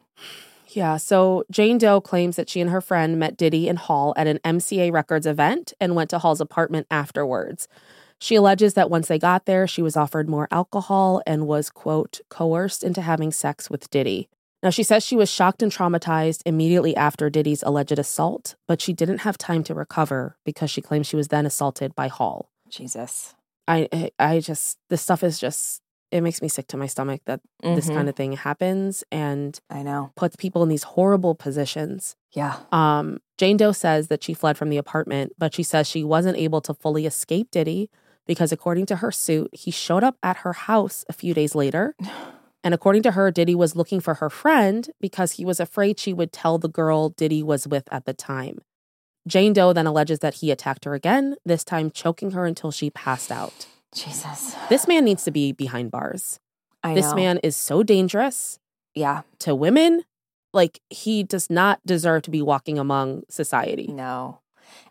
Yeah, 0.69 0.97
so 0.97 1.43
Jane 1.49 1.77
Doe 1.77 2.01
claims 2.01 2.35
that 2.35 2.49
she 2.49 2.59
and 2.59 2.69
her 2.69 2.81
friend 2.81 3.17
met 3.17 3.37
Diddy 3.37 3.69
and 3.69 3.77
Hall 3.79 4.13
at 4.17 4.27
an 4.27 4.39
MCA 4.43 4.91
Records 4.91 5.25
event 5.25 5.73
and 5.79 5.95
went 5.95 6.09
to 6.09 6.19
Hall's 6.19 6.41
apartment 6.41 6.87
afterwards. 6.91 7.67
She 8.19 8.35
alleges 8.35 8.73
that 8.73 8.89
once 8.89 9.07
they 9.07 9.19
got 9.19 9.45
there, 9.45 9.67
she 9.67 9.81
was 9.81 9.95
offered 9.95 10.27
more 10.27 10.47
alcohol 10.51 11.21
and 11.27 11.47
was, 11.47 11.69
quote, 11.69 12.19
coerced 12.29 12.83
into 12.83 13.01
having 13.01 13.31
sex 13.31 13.69
with 13.69 13.89
Diddy. 13.89 14.27
Now, 14.63 14.71
she 14.71 14.81
says 14.83 15.05
she 15.05 15.15
was 15.15 15.29
shocked 15.29 15.61
and 15.61 15.71
traumatized 15.71 16.41
immediately 16.45 16.95
after 16.95 17.29
Diddy's 17.29 17.61
alleged 17.61 17.97
assault, 17.99 18.55
but 18.67 18.81
she 18.81 18.91
didn't 18.91 19.19
have 19.19 19.37
time 19.37 19.63
to 19.65 19.75
recover 19.75 20.35
because 20.43 20.71
she 20.71 20.81
claims 20.81 21.05
she 21.07 21.15
was 21.15 21.27
then 21.27 21.45
assaulted 21.45 21.93
by 21.95 22.07
Hall. 22.07 22.49
Jesus. 22.69 23.35
I, 23.67 24.09
I- 24.17 24.39
just, 24.39 24.79
this 24.89 25.01
stuff 25.03 25.23
is 25.23 25.39
just, 25.39 25.81
it 26.11 26.21
makes 26.21 26.41
me 26.41 26.47
sick 26.47 26.67
to 26.67 26.77
my 26.77 26.87
stomach 26.87 27.21
that 27.25 27.41
this 27.61 27.87
Mhm. 27.89 27.93
kind 27.95 28.09
of 28.09 28.15
thing 28.15 28.33
happens 28.33 29.03
and 29.11 29.59
I 29.69 29.83
know. 29.83 30.11
puts 30.15 30.35
people 30.35 30.63
in 30.63 30.69
these 30.69 30.83
horrible 30.83 31.35
positions. 31.35 32.15
Yeah. 32.33 32.57
Um, 32.71 33.19
Jane 33.37 33.57
Doe 33.57 33.71
says 33.71 34.07
that 34.07 34.23
she 34.23 34.33
fled 34.33 34.57
from 34.57 34.69
the 34.69 34.77
apartment, 34.77 35.33
but 35.37 35.53
she 35.53 35.63
says 35.63 35.87
she 35.87 36.03
wasn't 36.03 36.37
able 36.37 36.61
to 36.61 36.73
fully 36.73 37.05
escape 37.05 37.51
Diddy 37.51 37.89
because, 38.25 38.51
according 38.51 38.85
to 38.87 38.97
her 38.97 39.11
suit, 39.11 39.49
he 39.53 39.69
showed 39.71 40.03
up 40.03 40.17
at 40.23 40.37
her 40.37 40.53
house 40.53 41.03
a 41.09 41.13
few 41.13 41.33
days 41.33 41.55
later. 41.55 41.95
And 42.63 42.73
according 42.73 43.03
to 43.03 43.11
her, 43.11 43.31
Diddy 43.31 43.55
was 43.55 43.77
looking 43.77 44.01
for 44.01 44.15
her 44.15 44.29
friend 44.29 44.89
because 44.99 45.33
he 45.33 45.45
was 45.45 45.59
afraid 45.61 45.99
she 45.99 46.11
would 46.11 46.33
tell 46.33 46.57
the 46.57 46.67
girl 46.67 47.09
Diddy 47.09 47.41
was 47.41 47.65
with 47.65 47.87
at 47.93 48.03
the 48.05 48.13
time. 48.13 48.57
Jane 49.25 49.53
Doe 49.53 49.71
then 49.71 49.87
alleges 49.87 50.19
that 50.19 50.35
he 50.35 50.51
attacked 50.51 50.83
her 50.83 50.93
again, 50.93 51.35
this 51.45 51.63
time 51.63 51.91
choking 51.91 52.31
her 52.31 52.45
until 52.45 52.71
she 52.71 52.89
passed 52.89 53.31
out. 53.31 53.67
Jesus. 53.93 54.55
This 54.69 54.87
man 54.87 55.05
needs 55.05 55.23
to 55.25 55.31
be 55.31 55.51
behind 55.51 55.91
bars. 55.91 56.39
I 56.83 56.93
This 56.93 57.07
know. 57.09 57.15
man 57.15 57.37
is 57.43 57.55
so 57.55 57.83
dangerous 57.83 58.59
Yeah. 58.95 59.21
to 59.39 59.55
women. 59.55 60.03
Like, 60.53 60.79
he 60.89 61.23
does 61.23 61.49
not 61.49 61.79
deserve 61.85 62.23
to 62.23 62.31
be 62.31 62.41
walking 62.41 62.77
among 62.79 63.23
society. 63.29 63.87
No. 63.87 64.39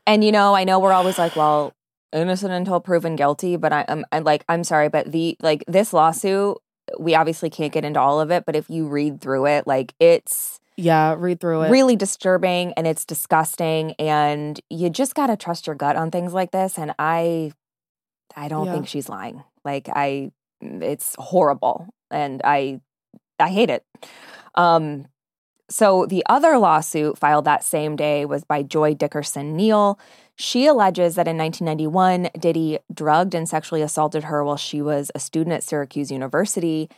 And 0.06 0.22
you 0.24 0.32
know, 0.32 0.54
I 0.54 0.64
know 0.64 0.78
we're 0.78 0.92
always 0.92 1.18
like, 1.18 1.34
well, 1.36 1.72
innocent 2.12 2.52
until 2.52 2.80
proven 2.80 3.16
guilty, 3.16 3.56
but 3.56 3.72
I, 3.72 3.82
um, 3.82 4.00
I'm, 4.12 4.18
I'm 4.18 4.24
like, 4.24 4.44
I'm 4.48 4.64
sorry, 4.64 4.88
but 4.88 5.10
the 5.12 5.36
like 5.40 5.64
this 5.66 5.92
lawsuit, 5.92 6.56
we 6.98 7.14
obviously 7.14 7.50
can't 7.50 7.72
get 7.72 7.84
into 7.84 8.00
all 8.00 8.20
of 8.20 8.30
it, 8.30 8.44
but 8.46 8.54
if 8.56 8.70
you 8.70 8.86
read 8.86 9.20
through 9.20 9.46
it, 9.46 9.66
like 9.66 9.92
it's 10.00 10.60
Yeah, 10.76 11.14
read 11.18 11.40
through 11.40 11.62
it. 11.62 11.70
really 11.70 11.96
disturbing 11.96 12.72
and 12.74 12.86
it's 12.86 13.04
disgusting, 13.04 13.92
and 13.98 14.60
you 14.70 14.88
just 14.88 15.14
gotta 15.14 15.36
trust 15.36 15.66
your 15.66 15.76
gut 15.76 15.96
on 15.96 16.10
things 16.10 16.32
like 16.32 16.52
this. 16.52 16.78
And 16.78 16.94
I, 16.98 17.52
I 18.34 18.48
don't 18.48 18.66
Yeah. 18.66 18.72
think 18.72 18.88
she's 18.88 19.08
lying. 19.08 19.42
Like 19.64 19.88
I, 19.92 20.30
it's 20.60 21.14
horrible, 21.18 21.86
and 22.10 22.40
I, 22.44 22.80
I 23.38 23.48
hate 23.48 23.70
it. 23.70 23.84
Um, 24.54 25.06
so 25.68 26.06
the 26.06 26.24
other 26.28 26.58
lawsuit 26.58 27.18
filed 27.18 27.44
that 27.44 27.64
same 27.64 27.96
day 27.96 28.24
was 28.24 28.44
by 28.44 28.62
Joi 28.62 28.94
Dickerson 28.94 29.56
Neal. 29.56 29.98
She 30.36 30.66
alleges 30.66 31.16
that 31.16 31.26
in 31.26 31.36
1991, 31.36 32.30
Diddy 32.38 32.78
drugged 32.92 33.34
and 33.34 33.48
sexually 33.48 33.82
assaulted 33.82 34.24
her 34.24 34.44
while 34.44 34.56
she 34.56 34.80
was 34.80 35.10
a 35.14 35.18
student 35.18 35.54
at 35.54 35.64
Syracuse 35.64 36.10
University 36.10 36.88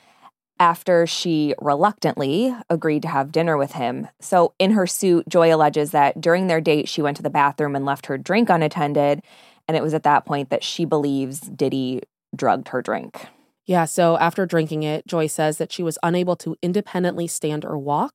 after 0.60 1.06
she 1.06 1.54
reluctantly 1.60 2.54
agreed 2.68 3.02
to 3.02 3.08
have 3.08 3.30
dinner 3.32 3.56
with 3.56 3.72
him. 3.72 4.08
So 4.20 4.54
in 4.58 4.72
her 4.72 4.86
suit, 4.88 5.28
Joi 5.28 5.54
alleges 5.54 5.92
that 5.92 6.20
during 6.20 6.48
their 6.48 6.60
date, 6.60 6.88
she 6.88 7.00
went 7.00 7.16
to 7.16 7.22
the 7.22 7.30
bathroom 7.30 7.76
and 7.76 7.86
left 7.86 8.06
her 8.06 8.18
drink 8.18 8.50
unattended. 8.50 9.22
And 9.68 9.76
it 9.76 9.82
was 9.82 9.94
at 9.94 10.02
that 10.02 10.24
point 10.24 10.50
that 10.50 10.64
she 10.64 10.84
believes 10.84 11.40
Diddy 11.40 12.00
drugged 12.34 12.68
her 12.68 12.82
drink. 12.82 13.26
Yeah, 13.66 13.84
so 13.84 14.16
after 14.16 14.46
drinking 14.46 14.82
it, 14.82 15.06
Joi 15.06 15.26
says 15.26 15.58
that 15.58 15.70
she 15.70 15.82
was 15.82 15.98
unable 16.02 16.36
to 16.36 16.56
independently 16.62 17.26
stand 17.26 17.66
or 17.66 17.76
walk, 17.76 18.14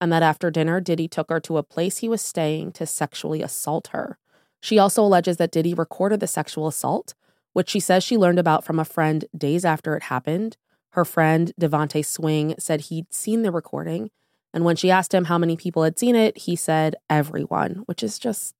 and 0.00 0.12
that 0.12 0.24
after 0.24 0.50
dinner, 0.50 0.80
Diddy 0.80 1.06
took 1.06 1.30
her 1.30 1.38
to 1.40 1.56
a 1.56 1.62
place 1.62 1.98
he 1.98 2.08
was 2.08 2.20
staying 2.20 2.72
to 2.72 2.84
sexually 2.84 3.40
assault 3.40 3.88
her. 3.92 4.18
She 4.60 4.78
also 4.78 5.04
alleges 5.04 5.36
that 5.36 5.52
Diddy 5.52 5.72
recorded 5.72 6.18
the 6.18 6.26
sexual 6.26 6.66
assault, 6.66 7.14
which 7.52 7.70
she 7.70 7.78
says 7.78 8.02
she 8.02 8.16
learned 8.16 8.40
about 8.40 8.64
from 8.64 8.80
a 8.80 8.84
friend 8.84 9.24
days 9.36 9.64
after 9.64 9.96
it 9.96 10.04
happened. 10.04 10.56
Her 10.90 11.04
friend, 11.04 11.52
Devante 11.60 12.04
Swing, 12.04 12.56
said 12.58 12.82
he'd 12.82 13.12
seen 13.14 13.42
the 13.42 13.52
recording, 13.52 14.10
and 14.52 14.64
when 14.64 14.74
she 14.74 14.90
asked 14.90 15.14
him 15.14 15.26
how 15.26 15.38
many 15.38 15.56
people 15.56 15.84
had 15.84 15.98
seen 15.98 16.16
it, 16.16 16.38
he 16.38 16.56
said 16.56 16.96
everyone, 17.08 17.82
which 17.86 18.02
is 18.02 18.18
just 18.18 18.54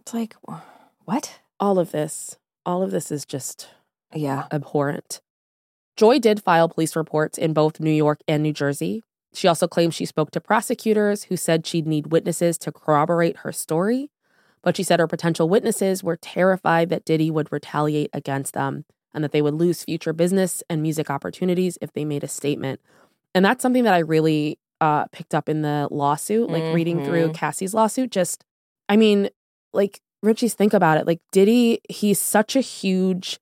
It's 0.00 0.12
like, 0.12 0.36
what? 1.04 1.40
All 1.60 1.78
of 1.78 1.90
this. 1.90 2.36
All 2.64 2.82
of 2.82 2.90
this 2.90 3.10
is 3.10 3.24
just 3.24 3.68
Yeah. 4.14 4.46
abhorrent. 4.52 5.20
Joi 5.96 6.18
did 6.18 6.42
file 6.42 6.68
police 6.68 6.94
reports 6.94 7.36
in 7.38 7.52
both 7.52 7.80
New 7.80 7.90
York 7.90 8.20
and 8.28 8.42
New 8.42 8.52
Jersey. 8.52 9.02
She 9.34 9.48
also 9.48 9.66
claims 9.68 9.94
she 9.94 10.06
spoke 10.06 10.30
to 10.32 10.40
prosecutors 10.40 11.24
who 11.24 11.36
said 11.36 11.66
she'd 11.66 11.86
need 11.86 12.12
witnesses 12.12 12.56
to 12.58 12.72
corroborate 12.72 13.38
her 13.38 13.52
story. 13.52 14.10
But 14.62 14.76
she 14.76 14.82
said 14.82 15.00
her 15.00 15.06
potential 15.06 15.48
witnesses 15.48 16.02
were 16.02 16.16
terrified 16.16 16.88
that 16.90 17.04
Diddy 17.04 17.30
would 17.30 17.52
retaliate 17.52 18.10
against 18.12 18.54
them 18.54 18.84
and 19.14 19.22
that 19.24 19.32
they 19.32 19.42
would 19.42 19.54
lose 19.54 19.84
future 19.84 20.12
business 20.12 20.62
and 20.68 20.82
music 20.82 21.10
opportunities 21.10 21.78
if 21.80 21.92
they 21.92 22.04
made 22.04 22.24
a 22.24 22.28
statement. 22.28 22.80
And 23.34 23.44
that's 23.44 23.62
something 23.62 23.84
that 23.84 23.94
I 23.94 23.98
really 24.00 24.58
uh, 24.80 25.06
picked 25.06 25.34
up 25.34 25.48
in 25.48 25.62
the 25.62 25.88
lawsuit, 25.90 26.48
like 26.50 26.72
reading 26.72 27.04
through 27.04 27.30
Mhm. 27.30 27.34
Cassie's 27.34 27.74
lawsuit. 27.74 28.10
Just, 28.12 28.44
I 28.88 28.96
mean, 28.96 29.28
like, 29.72 30.00
Richie's, 30.22 30.54
think 30.54 30.74
about 30.74 30.98
it. 30.98 31.06
Like, 31.06 31.20
Diddy, 31.32 31.80
he's 31.88 32.18
such 32.18 32.56
a 32.56 32.60
huge 32.60 33.38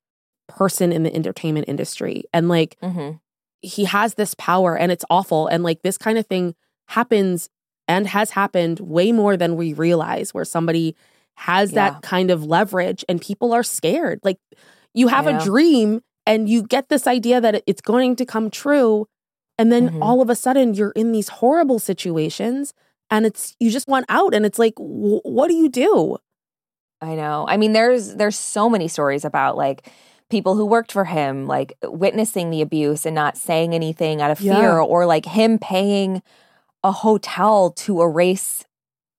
person 0.48 0.92
in 0.92 1.02
the 1.02 1.14
entertainment 1.14 1.68
industry. 1.68 2.24
And 2.32 2.48
like, 2.48 2.76
Mm-hmm. 2.82 3.16
he 3.62 3.84
has 3.86 4.14
this 4.14 4.34
power 4.34 4.76
and 4.76 4.92
it's 4.92 5.04
awful. 5.10 5.46
And 5.48 5.62
like, 5.64 5.82
this 5.82 5.98
kind 5.98 6.18
of 6.18 6.26
thing 6.26 6.54
happens 6.88 7.48
and 7.88 8.06
has 8.08 8.30
happened 8.30 8.80
way 8.80 9.12
more 9.12 9.36
than 9.36 9.56
we 9.56 9.72
realize, 9.72 10.34
where 10.34 10.44
somebody 10.44 10.94
has 11.36 11.72
Yeah. 11.72 11.90
that 11.90 12.02
kind 12.02 12.30
of 12.30 12.44
leverage 12.44 13.04
and 13.08 13.20
people 13.20 13.52
are 13.52 13.62
scared. 13.62 14.20
Like, 14.22 14.38
you 14.94 15.08
have 15.08 15.26
I 15.26 15.32
a 15.32 15.44
dream 15.44 16.02
and 16.26 16.48
you 16.48 16.62
get 16.62 16.88
this 16.88 17.06
idea 17.06 17.40
that 17.40 17.62
it's 17.66 17.80
going 17.80 18.16
to 18.16 18.24
come 18.26 18.50
true. 18.50 19.06
And 19.58 19.70
then 19.72 19.88
Mhm. 19.90 20.02
all 20.02 20.20
of 20.20 20.28
a 20.30 20.34
sudden, 20.36 20.74
you're 20.74 20.90
in 20.92 21.12
these 21.12 21.28
horrible 21.28 21.78
situations 21.78 22.74
and 23.10 23.24
it's, 23.24 23.54
you 23.60 23.70
just 23.70 23.88
want 23.88 24.04
out. 24.08 24.34
And 24.34 24.44
it's 24.44 24.58
like, 24.58 24.74
wh- 24.76 25.24
what 25.24 25.48
do 25.48 25.54
you 25.54 25.68
do? 25.68 26.18
I 27.06 27.14
know. 27.14 27.46
I 27.48 27.56
mean, 27.56 27.72
there's 27.72 28.14
there's 28.16 28.36
so 28.38 28.68
many 28.68 28.88
stories 28.88 29.24
about 29.24 29.56
like 29.56 29.88
people 30.28 30.56
who 30.56 30.66
worked 30.66 30.90
for 30.90 31.04
him, 31.04 31.46
like 31.46 31.72
witnessing 31.84 32.50
the 32.50 32.60
abuse 32.62 33.06
and 33.06 33.14
not 33.14 33.36
saying 33.36 33.74
anything 33.74 34.20
out 34.20 34.30
of 34.32 34.40
Yeah. 34.40 34.56
fear, 34.60 34.78
or 34.80 35.06
like 35.06 35.24
him 35.24 35.58
paying 35.58 36.20
a 36.82 36.90
hotel 36.90 37.70
to 37.70 38.02
erase 38.02 38.64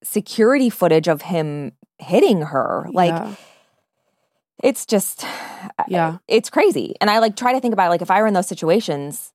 security 0.04 0.70
footage 0.70 1.08
of 1.08 1.22
him 1.24 1.72
hitting 2.00 2.42
her. 2.42 2.88
Like 2.92 3.12
Yeah. 3.14 3.36
it's 4.64 4.86
just 4.86 5.26
Yeah. 5.88 6.18
it's 6.28 6.50
crazy. 6.50 6.96
And 7.02 7.10
I 7.10 7.20
like 7.20 7.36
try 7.36 7.54
to 7.54 7.60
think 7.62 7.74
about 7.74 7.90
like 7.90 8.02
if 8.02 8.12
I 8.12 8.22
were 8.22 8.28
in 8.28 8.34
those 8.34 8.48
situations, 8.48 9.32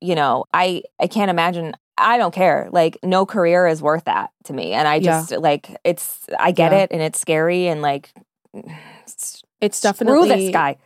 you 0.00 0.14
know, 0.14 0.44
I 0.52 0.82
I 1.00 1.06
can't 1.06 1.30
imagine 1.30 1.74
I 1.96 2.18
don't 2.18 2.34
care. 2.34 2.68
Like 2.72 2.98
no 3.02 3.24
career 3.26 3.66
is 3.66 3.80
worth 3.82 4.04
that 4.04 4.30
to 4.44 4.52
me. 4.52 4.72
And 4.72 4.86
I 4.88 4.96
Yeah. 4.96 5.20
just 5.20 5.32
like 5.32 5.76
it's 5.84 6.26
I 6.38 6.50
get 6.50 6.72
Yeah. 6.72 6.78
it 6.78 6.92
and 6.92 7.00
it's 7.02 7.18
scary 7.20 7.68
and 7.68 7.82
like 7.82 8.12
It's 9.60 9.80
definitely 9.80 10.28
this 10.28 10.52
guy. 10.52 10.76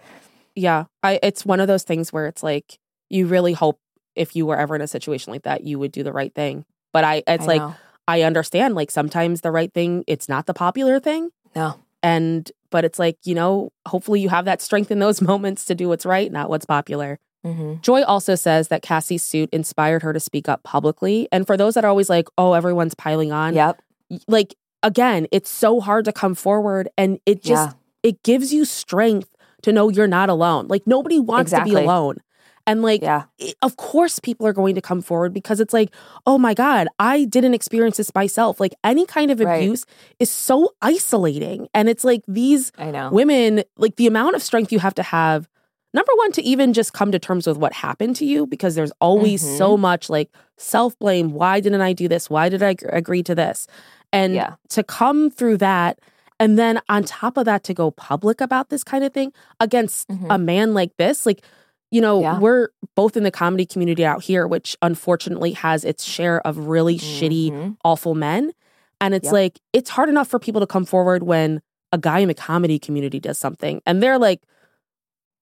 Yeah. 0.55 0.85
I 1.03 1.19
it's 1.23 1.45
one 1.47 1.61
of 1.61 1.69
those 1.69 1.83
things 1.83 2.13
where 2.13 2.27
it's 2.27 2.43
like 2.43 2.79
you 3.11 3.27
really 3.27 3.53
hope 3.53 3.79
if 4.15 4.35
you 4.37 4.47
were 4.47 4.59
ever 4.59 4.75
in 4.75 4.83
a 4.83 4.89
situation 4.89 5.33
like 5.33 5.43
that, 5.43 5.65
you 5.65 5.79
would 5.79 5.93
do 5.93 6.03
the 6.03 6.13
right 6.13 6.35
thing. 6.35 6.65
But 6.93 7.05
I 7.05 7.23
it's 7.27 7.45
I 7.45 7.47
like 7.47 7.63
know. 7.63 7.75
I 8.07 8.23
understand 8.23 8.75
like 8.75 8.91
sometimes 8.91 9.41
the 9.43 9.51
right 9.51 9.73
thing, 9.73 10.05
it's 10.07 10.29
not 10.29 10.47
the 10.47 10.55
popular 10.55 11.01
thing. 11.01 11.31
no. 11.55 11.77
And 12.03 12.51
but 12.71 12.85
it's 12.85 12.99
like, 12.99 13.17
you 13.25 13.35
know, 13.35 13.71
hopefully 13.87 14.21
you 14.21 14.29
have 14.29 14.45
that 14.45 14.61
strength 14.63 14.91
in 14.91 14.99
those 14.99 15.21
moments 15.33 15.65
to 15.67 15.75
do 15.75 15.89
what's 15.89 16.07
right, 16.07 16.31
not 16.31 16.49
what's 16.51 16.67
popular. 16.67 17.19
Hmm 17.55 17.75
Joi 17.81 18.03
also 18.03 18.35
says 18.35 18.69
that 18.69 18.83
Cassie's 18.83 19.23
suit 19.23 19.49
inspired 19.53 20.03
her 20.03 20.13
to 20.13 20.21
speak 20.21 20.49
up 20.49 20.63
publicly. 20.63 21.29
And 21.33 21.47
for 21.47 21.57
those 21.57 21.75
that 21.75 21.85
are 21.85 21.89
always 21.89 22.09
like, 22.11 22.29
oh, 22.37 22.53
everyone's 22.55 22.95
piling 22.95 23.33
on, 23.33 23.55
Yep. 23.55 23.81
like 24.27 24.55
again, 24.83 25.27
it's 25.33 25.51
so 25.51 25.81
hard 25.81 26.05
to 26.05 26.13
come 26.13 26.35
forward 26.35 26.89
and 26.97 27.19
it 27.27 27.43
just 27.43 27.69
Yeah. 27.71 27.73
it 28.11 28.23
gives 28.23 28.53
you 28.55 28.65
strength 28.65 29.29
to 29.63 29.73
know 29.73 29.89
you're 29.89 30.07
not 30.07 30.29
alone. 30.31 30.69
Like 30.69 30.87
nobody 30.87 31.19
wants 31.19 31.51
to 31.53 31.63
be 31.65 31.75
alone. 31.75 32.19
And 32.67 32.83
like, 32.83 33.01
Yeah. 33.03 33.23
i- 33.41 33.55
of 33.63 33.77
course, 33.77 34.19
people 34.19 34.47
are 34.47 34.53
going 34.53 34.75
to 34.75 34.81
come 34.83 35.01
forward 35.01 35.33
because 35.33 35.59
it's 35.59 35.73
like, 35.73 35.91
oh 36.27 36.37
my 36.39 36.53
God, 36.55 36.87
I 36.99 37.25
didn't 37.25 37.55
experience 37.55 37.97
this 37.97 38.15
myself. 38.15 38.61
Like, 38.61 38.75
any 38.85 39.07
kind 39.07 39.31
of 39.31 39.41
Right. 39.41 39.57
abuse 39.57 39.87
is 40.19 40.29
so 40.31 40.75
isolating. 40.83 41.69
And 41.73 41.89
it's 41.89 42.05
like 42.05 42.23
these 42.29 42.71
I 42.79 42.91
know. 42.91 43.09
women, 43.11 43.65
like 43.79 43.97
the 43.97 44.07
amount 44.07 44.37
of 44.37 44.43
strength 44.43 44.71
you 44.71 44.81
have 44.81 44.95
to 44.97 45.03
have, 45.03 45.49
number 45.95 46.13
one, 46.17 46.33
to 46.33 46.43
even 46.43 46.73
just 46.73 46.93
come 46.93 47.13
to 47.13 47.19
terms 47.19 47.47
with 47.47 47.57
what 47.57 47.73
happened 47.73 48.17
to 48.17 48.25
you, 48.25 48.47
because 48.47 48.75
there's 48.75 48.93
always 49.01 49.43
Mm-hmm. 49.43 49.57
so 49.57 49.77
much 49.77 50.09
like 50.11 50.31
self 50.57 50.99
blame. 50.99 51.33
Why 51.33 51.61
didn't 51.61 51.81
I 51.81 51.93
do 51.93 52.09
this? 52.09 52.29
Why 52.29 52.49
did 52.49 52.63
I 52.63 52.75
agree 52.89 53.23
to 53.25 53.35
this? 53.35 53.67
And 54.13 54.35
Yeah. 54.35 54.55
to 54.71 54.83
come 54.83 55.31
through 55.31 55.59
that. 55.59 55.99
And 56.41 56.59
then 56.59 56.81
on 56.89 57.03
top 57.05 57.37
of 57.37 57.45
that, 57.47 57.65
to 57.65 57.75
go 57.75 57.91
public 57.91 58.41
about 58.41 58.69
this 58.69 58.85
kind 58.85 59.03
of 59.05 59.13
thing 59.13 59.33
against 59.61 60.09
Mhm. 60.09 60.27
a 60.31 60.39
man 60.39 60.73
like 60.73 60.97
this, 60.97 61.27
like, 61.27 61.43
you 61.91 62.01
know, 62.01 62.21
Yeah. 62.21 62.39
we're 62.39 62.69
both 62.95 63.17
in 63.17 63.23
the 63.25 63.31
comedy 63.31 63.67
community 63.67 64.05
out 64.05 64.23
here, 64.23 64.47
which 64.47 64.77
unfortunately 64.83 65.53
has 65.53 65.85
its 65.85 66.05
share 66.05 66.41
of 66.47 66.69
really 66.69 66.99
shitty, 66.99 67.51
Mhm. 67.51 67.77
awful 67.85 68.15
men. 68.15 68.53
And 69.01 69.15
it's 69.15 69.27
Yep. 69.27 69.33
like, 69.33 69.61
it's 69.73 69.91
hard 69.91 70.09
enough 70.09 70.29
for 70.29 70.39
people 70.39 70.61
to 70.61 70.67
come 70.67 70.85
forward 70.85 71.23
when 71.23 71.61
a 71.93 71.99
guy 71.99 72.19
in 72.21 72.29
the 72.29 72.35
comedy 72.35 72.79
community 72.79 73.19
does 73.19 73.39
something 73.39 73.81
and 73.87 74.03
they're 74.03 74.19
like 74.19 74.43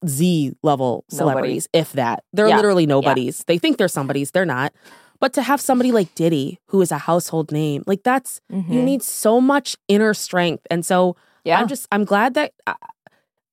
Z 0.06 0.52
level 0.62 1.04
Nobody. 1.10 1.16
celebrities, 1.16 1.68
if 1.72 1.92
that. 1.92 2.24
They're 2.32 2.48
Yeah. 2.48 2.56
literally 2.56 2.86
nobodies. 2.86 3.44
They 3.46 3.58
think 3.58 3.76
they're 3.78 3.88
somebody's, 3.88 4.30
they're 4.32 4.44
not. 4.44 4.72
But 5.20 5.32
to 5.34 5.42
have 5.42 5.60
somebody 5.60 5.92
like 5.92 6.14
Diddy, 6.14 6.58
who 6.66 6.80
is 6.82 6.92
a 6.92 6.98
household 6.98 7.50
name, 7.50 7.82
like 7.86 8.02
that's, 8.02 8.40
you 8.50 8.56
Mhm. 8.80 8.84
need 8.84 9.02
so 9.02 9.40
much 9.40 9.76
inner 9.88 10.12
strength. 10.12 10.66
And 10.70 10.84
so 10.84 11.16
Yeah. 11.44 11.58
I'm 11.58 11.68
just, 11.68 11.86
I'm 11.90 12.04
glad 12.04 12.34
that 12.34 12.52
uh, 12.66 12.74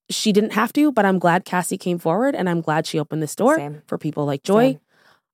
she 0.10 0.34
didn't 0.34 0.52
have 0.52 0.74
to, 0.74 0.92
but 0.92 1.06
I'm 1.06 1.20
glad 1.20 1.46
Cassie 1.46 1.78
came 1.78 1.98
forward 1.98 2.36
and 2.36 2.50
I'm 2.50 2.60
glad 2.62 2.86
she 2.86 3.00
opened 3.00 3.24
this 3.24 3.36
door 3.36 3.56
Same. 3.56 3.82
for 3.88 3.98
people 3.98 4.26
like 4.26 4.44
Joi. 4.44 4.80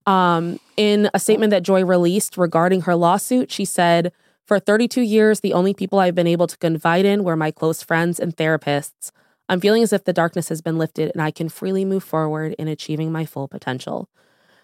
Um, 0.06 0.60
in 0.78 1.10
a 1.14 1.20
statement 1.20 1.50
that 1.52 1.64
Joi 1.64 1.84
released 1.84 2.38
regarding 2.38 2.82
her 2.82 2.96
lawsuit, 2.96 3.52
she 3.52 3.66
said, 3.66 4.12
For 4.46 4.60
32 4.60 5.02
years, 5.02 5.42
the 5.42 5.54
only 5.54 5.74
people 5.74 6.00
I've 6.00 6.16
been 6.16 6.28
able 6.28 6.48
to 6.48 6.58
confide 6.58 7.06
in 7.06 7.24
were 7.24 7.36
my 7.36 7.52
close 7.52 7.84
friends 7.84 8.20
and 8.20 8.36
therapists. 8.36 9.12
I'm 9.50 9.60
feeling 9.60 9.82
as 9.82 9.92
if 9.92 10.04
the 10.04 10.14
darkness 10.14 10.50
has 10.50 10.62
been 10.62 10.78
lifted 10.78 11.12
and 11.12 11.22
I 11.22 11.32
can 11.32 11.50
freely 11.50 11.84
move 11.84 12.04
forward 12.04 12.54
in 12.60 12.68
achieving 12.68 13.12
my 13.12 13.26
full 13.26 13.48
potential. 13.48 14.08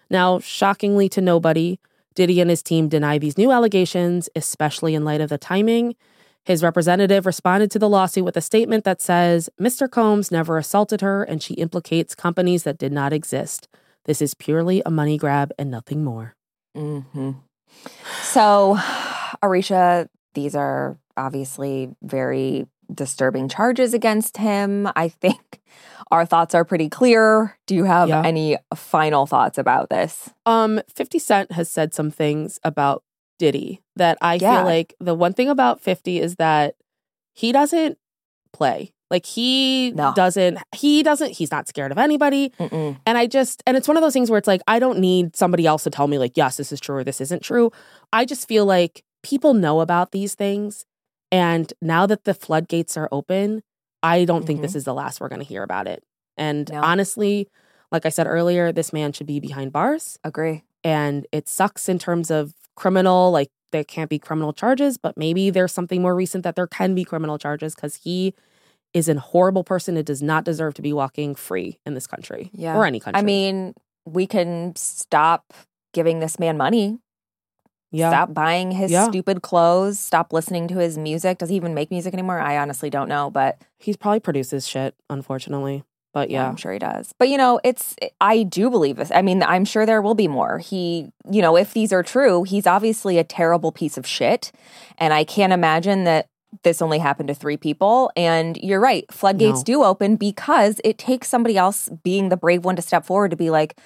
Now, 0.08 0.38
shockingly 0.38 1.08
to 1.10 1.20
nobody, 1.20 1.80
Diddy 2.14 2.40
and 2.40 2.48
his 2.48 2.62
team 2.62 2.88
deny 2.88 3.18
these 3.18 3.36
new 3.36 3.50
allegations, 3.50 4.28
especially 4.36 4.94
in 4.94 5.04
light 5.04 5.20
of 5.20 5.28
the 5.28 5.38
timing. 5.38 5.96
His 6.44 6.62
representative 6.62 7.26
responded 7.26 7.72
to 7.72 7.80
the 7.80 7.88
lawsuit 7.88 8.24
with 8.24 8.36
a 8.36 8.40
statement 8.40 8.84
that 8.84 9.02
says 9.02 9.50
Mr. 9.60 9.90
Combs 9.90 10.30
never 10.30 10.56
assaulted 10.56 11.00
her 11.00 11.24
and 11.24 11.42
she 11.42 11.54
implicates 11.54 12.14
companies 12.14 12.62
that 12.62 12.78
did 12.78 12.92
not 12.92 13.12
exist. 13.12 13.66
This 14.04 14.22
is 14.22 14.34
purely 14.34 14.80
a 14.86 14.90
money 14.90 15.18
grab 15.18 15.52
and 15.58 15.68
nothing 15.68 16.04
more. 16.04 16.36
hmm 16.76 17.32
So, 18.22 18.76
Aricia, 19.42 20.06
these 20.34 20.54
are 20.54 20.96
obviously 21.16 21.90
very 22.02 22.66
disturbing 22.92 23.48
charges 23.48 23.94
against 23.94 24.36
him. 24.36 24.88
I 24.96 25.08
think 25.08 25.60
our 26.10 26.24
thoughts 26.24 26.54
are 26.54 26.64
pretty 26.64 26.88
clear. 26.88 27.56
Do 27.66 27.74
you 27.74 27.84
have 27.84 28.08
Yeah. 28.08 28.22
any 28.24 28.56
final 28.74 29.26
thoughts 29.26 29.58
about 29.58 29.90
this? 29.90 30.30
Um, 30.46 30.80
50 30.94 31.18
Cent 31.18 31.52
has 31.52 31.68
said 31.70 31.92
some 31.94 32.10
things 32.10 32.60
about 32.64 33.02
Diddy 33.38 33.82
that 33.96 34.16
I 34.20 34.34
Yeah. 34.34 34.56
feel 34.58 34.64
like 34.64 34.94
the 35.00 35.14
one 35.14 35.32
thing 35.34 35.48
about 35.50 35.80
50 35.80 36.20
is 36.20 36.36
that 36.36 36.76
he 37.34 37.52
doesn't 37.52 37.98
play. 38.52 38.92
Like 39.10 39.26
he 39.26 39.90
No. 39.92 40.12
doesn't, 40.16 40.58
he 40.74 41.02
doesn't, 41.02 41.32
he's 41.32 41.50
not 41.50 41.68
scared 41.68 41.92
of 41.92 41.98
anybody. 41.98 42.50
Mm-mm. 42.58 42.96
And 43.04 43.18
I 43.18 43.26
just, 43.26 43.62
and 43.66 43.76
it's 43.76 43.86
one 43.86 43.96
of 43.96 44.02
those 44.02 44.14
things 44.14 44.30
where 44.30 44.38
it's 44.38 44.48
like, 44.48 44.62
I 44.66 44.78
don't 44.78 44.98
need 44.98 45.36
somebody 45.36 45.66
else 45.66 45.84
to 45.84 45.90
tell 45.90 46.08
me, 46.08 46.18
like, 46.18 46.36
yes, 46.36 46.56
this 46.56 46.72
is 46.72 46.80
true 46.80 46.96
or 46.96 47.04
this 47.04 47.20
isn't 47.20 47.42
true. 47.42 47.70
I 48.12 48.24
just 48.24 48.48
feel 48.48 48.64
like 48.64 49.04
people 49.22 49.52
know 49.54 49.80
about 49.80 50.12
these 50.12 50.34
things. 50.34 50.85
And 51.32 51.72
now 51.82 52.06
that 52.06 52.24
the 52.24 52.34
floodgates 52.34 52.96
are 52.96 53.08
open, 53.10 53.62
I 54.02 54.24
don't 54.24 54.46
think 54.46 54.60
this 54.60 54.72
mm-hmm. 54.72 54.78
is 54.78 54.84
the 54.84 54.94
last 54.94 55.20
we're 55.20 55.28
going 55.28 55.40
to 55.40 55.46
hear 55.46 55.62
about 55.62 55.86
it. 55.86 56.04
And 56.36 56.70
No. 56.70 56.80
honestly, 56.82 57.48
like 57.90 58.06
I 58.06 58.10
said 58.10 58.26
earlier, 58.26 58.72
this 58.72 58.92
man 58.92 59.12
should 59.12 59.26
be 59.26 59.40
behind 59.40 59.72
bars. 59.72 60.18
Agree. 60.22 60.62
And 60.84 61.26
it 61.32 61.48
sucks 61.48 61.88
in 61.88 61.98
terms 61.98 62.30
of 62.30 62.54
criminal, 62.76 63.30
like, 63.30 63.48
there 63.72 63.82
can't 63.84 64.08
be 64.10 64.18
criminal 64.18 64.52
charges, 64.52 64.96
but 64.96 65.16
maybe 65.16 65.50
there's 65.50 65.72
something 65.72 66.00
more 66.00 66.14
recent 66.14 66.44
that 66.44 66.54
there 66.54 66.68
can 66.68 66.94
be 66.94 67.04
criminal 67.04 67.38
charges 67.38 67.74
because 67.74 67.96
he 67.96 68.34
is 68.94 69.08
a 69.08 69.18
horrible 69.18 69.64
person 69.64 69.96
who 69.96 70.02
does 70.02 70.22
not 70.22 70.44
deserve 70.44 70.74
to 70.74 70.82
be 70.82 70.92
walking 70.92 71.34
free 71.34 71.78
in 71.84 71.94
this 71.94 72.06
country 72.06 72.50
Yeah. 72.54 72.76
or 72.76 72.86
any 72.86 73.00
country. 73.00 73.18
I 73.18 73.22
mean, 73.22 73.74
we 74.04 74.26
can 74.26 74.74
stop 74.76 75.52
giving 75.92 76.20
this 76.20 76.38
man 76.38 76.56
money. 76.56 76.98
Yeah. 77.96 78.10
Stop 78.10 78.34
buying 78.34 78.70
his 78.72 78.90
Yeah. 78.90 79.08
stupid 79.08 79.42
clothes. 79.42 79.98
Stop 79.98 80.32
listening 80.32 80.68
to 80.68 80.76
his 80.76 80.96
music. 80.98 81.38
Does 81.38 81.48
he 81.48 81.56
even 81.56 81.74
make 81.74 81.90
music 81.90 82.12
anymore? 82.14 82.38
I 82.40 82.58
honestly 82.58 82.90
don't 82.90 83.08
know, 83.08 83.30
but 83.30 83.58
He 83.78 83.94
probably 83.94 84.20
produces 84.20 84.66
shit, 84.66 84.94
unfortunately. 85.10 85.84
But 86.12 86.30
yeah. 86.30 86.48
I'm 86.48 86.56
sure 86.56 86.72
he 86.72 86.78
does. 86.78 87.12
But 87.18 87.28
you 87.28 87.36
know, 87.36 87.60
it's 87.62 87.94
I 88.22 88.42
do 88.44 88.70
believe 88.70 88.96
this. 88.96 89.10
I 89.14 89.20
mean, 89.20 89.42
I'm 89.42 89.66
sure 89.66 89.84
there 89.84 90.00
will 90.00 90.14
be 90.14 90.28
more. 90.28 90.58
He, 90.58 91.10
you 91.30 91.42
know, 91.42 91.56
if 91.56 91.74
these 91.74 91.92
are 91.92 92.02
true, 92.02 92.42
he's 92.44 92.66
obviously 92.66 93.18
a 93.18 93.24
terrible 93.24 93.70
piece 93.70 93.98
of 93.98 94.06
shit, 94.06 94.50
and 94.96 95.12
I 95.12 95.24
can't 95.24 95.52
imagine 95.52 96.04
that 96.04 96.28
this 96.62 96.80
only 96.80 96.98
happened 97.00 97.28
to 97.28 97.34
three 97.34 97.58
people. 97.58 98.10
And 98.16 98.56
you're 98.56 98.80
right, 98.80 99.04
floodgates 99.12 99.58
No. 99.58 99.64
do 99.64 99.84
open 99.84 100.16
because 100.16 100.80
it 100.84 100.96
takes 100.96 101.28
somebody 101.28 101.58
else 101.58 101.90
being 102.02 102.30
the 102.30 102.36
brave 102.38 102.64
one 102.64 102.76
to 102.76 102.82
step 102.82 103.04
forward 103.04 103.30
to 103.32 103.36
be 103.36 103.50
like. 103.50 103.76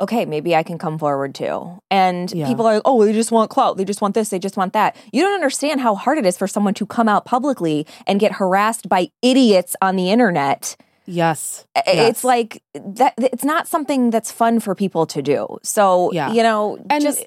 Okay, 0.00 0.24
maybe 0.24 0.56
I 0.56 0.62
can 0.62 0.78
come 0.78 0.98
forward 0.98 1.34
too. 1.34 1.78
And 1.90 2.32
Yeah. 2.32 2.46
people 2.48 2.66
are 2.66 2.74
like, 2.74 2.82
oh, 2.86 3.04
they 3.04 3.12
just 3.12 3.30
want 3.30 3.50
clout. 3.50 3.76
They 3.76 3.84
just 3.84 4.00
want 4.00 4.14
this. 4.14 4.30
They 4.30 4.38
just 4.38 4.56
want 4.56 4.72
that. 4.72 4.96
You 5.12 5.22
don't 5.22 5.34
understand 5.34 5.80
how 5.80 5.94
hard 5.94 6.16
it 6.18 6.24
is 6.24 6.38
for 6.38 6.46
someone 6.48 6.74
to 6.74 6.86
come 6.86 7.08
out 7.08 7.24
publicly 7.26 7.86
and 8.06 8.18
get 8.18 8.32
harassed 8.32 8.88
by 8.88 9.10
idiots 9.22 9.76
on 9.82 9.96
the 9.96 10.10
internet 10.10 10.76
Yes. 11.06 11.66
I- 11.76 11.82
Yes. 11.86 12.10
it's 12.10 12.24
like 12.24 12.62
that 12.74 13.14
it's 13.18 13.42
not 13.44 13.66
something 13.66 14.10
that's 14.10 14.30
fun 14.30 14.60
for 14.60 14.74
people 14.76 15.06
to 15.06 15.20
do 15.22 15.58
so 15.62 16.10
Yeah. 16.12 16.32
you 16.32 16.42
know 16.44 16.78
And 16.88 17.02
just 17.02 17.24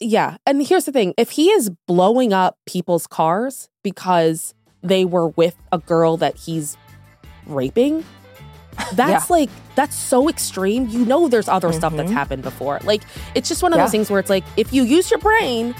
yeah. 0.00 0.36
And 0.46 0.64
here's 0.64 0.84
the 0.84 0.92
thing 0.92 1.14
if 1.16 1.30
he 1.30 1.50
is 1.50 1.70
blowing 1.88 2.32
up 2.32 2.56
people's 2.66 3.06
cars 3.08 3.68
because 3.82 4.54
they 4.82 5.04
were 5.04 5.28
with 5.28 5.56
a 5.72 5.78
girl 5.78 6.16
that 6.18 6.36
he's 6.36 6.76
raping, 7.46 8.04
that's 8.94 9.30
like, 9.30 9.50
that's 9.74 9.96
so 9.96 10.28
extreme. 10.28 10.88
You 10.88 11.04
know, 11.04 11.28
there's 11.28 11.48
other 11.48 11.72
stuff 11.72 11.94
that's 11.96 12.10
Mhm. 12.10 12.14
happened 12.14 12.42
before. 12.42 12.78
Like, 12.84 13.02
it's 13.34 13.48
just 13.48 13.62
one 13.62 13.72
of 13.72 13.78
Yeah. 13.78 13.84
those 13.84 13.92
things 13.92 14.10
where 14.10 14.20
it's 14.20 14.30
like, 14.30 14.44
if 14.56 14.72
you 14.72 14.82
use 14.82 15.10
your 15.10 15.20
brain, 15.20 15.74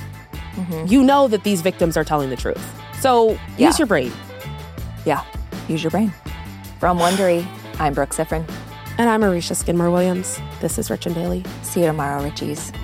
Mhm. 0.56 0.90
you 0.90 1.02
know 1.02 1.28
that 1.28 1.44
these 1.44 1.60
victims 1.60 1.96
are 1.96 2.04
telling 2.04 2.30
the 2.30 2.36
truth. 2.36 2.60
So 3.00 3.38
Yeah. 3.56 3.68
use 3.68 3.78
your 3.78 3.86
brain. 3.86 4.12
yeah 5.04 5.22
use 5.68 5.82
your 5.82 5.90
brain 5.92 6.12
from 6.80 6.98
wondery 6.98 7.46
i'm 7.78 7.94
brooke 7.94 8.10
Siffrinn. 8.10 8.44
And 8.98 9.08
I'm 9.08 9.20
Aricia 9.22 9.54
Skidmore 9.54 9.90
Williams. 9.92 10.40
This 10.60 10.76
is 10.76 10.90
Rich 10.90 11.06
and 11.06 11.14
Daily. 11.14 11.44
see 11.62 11.80
you 11.80 11.86
tomorrow 11.86 12.20
richies 12.28 12.74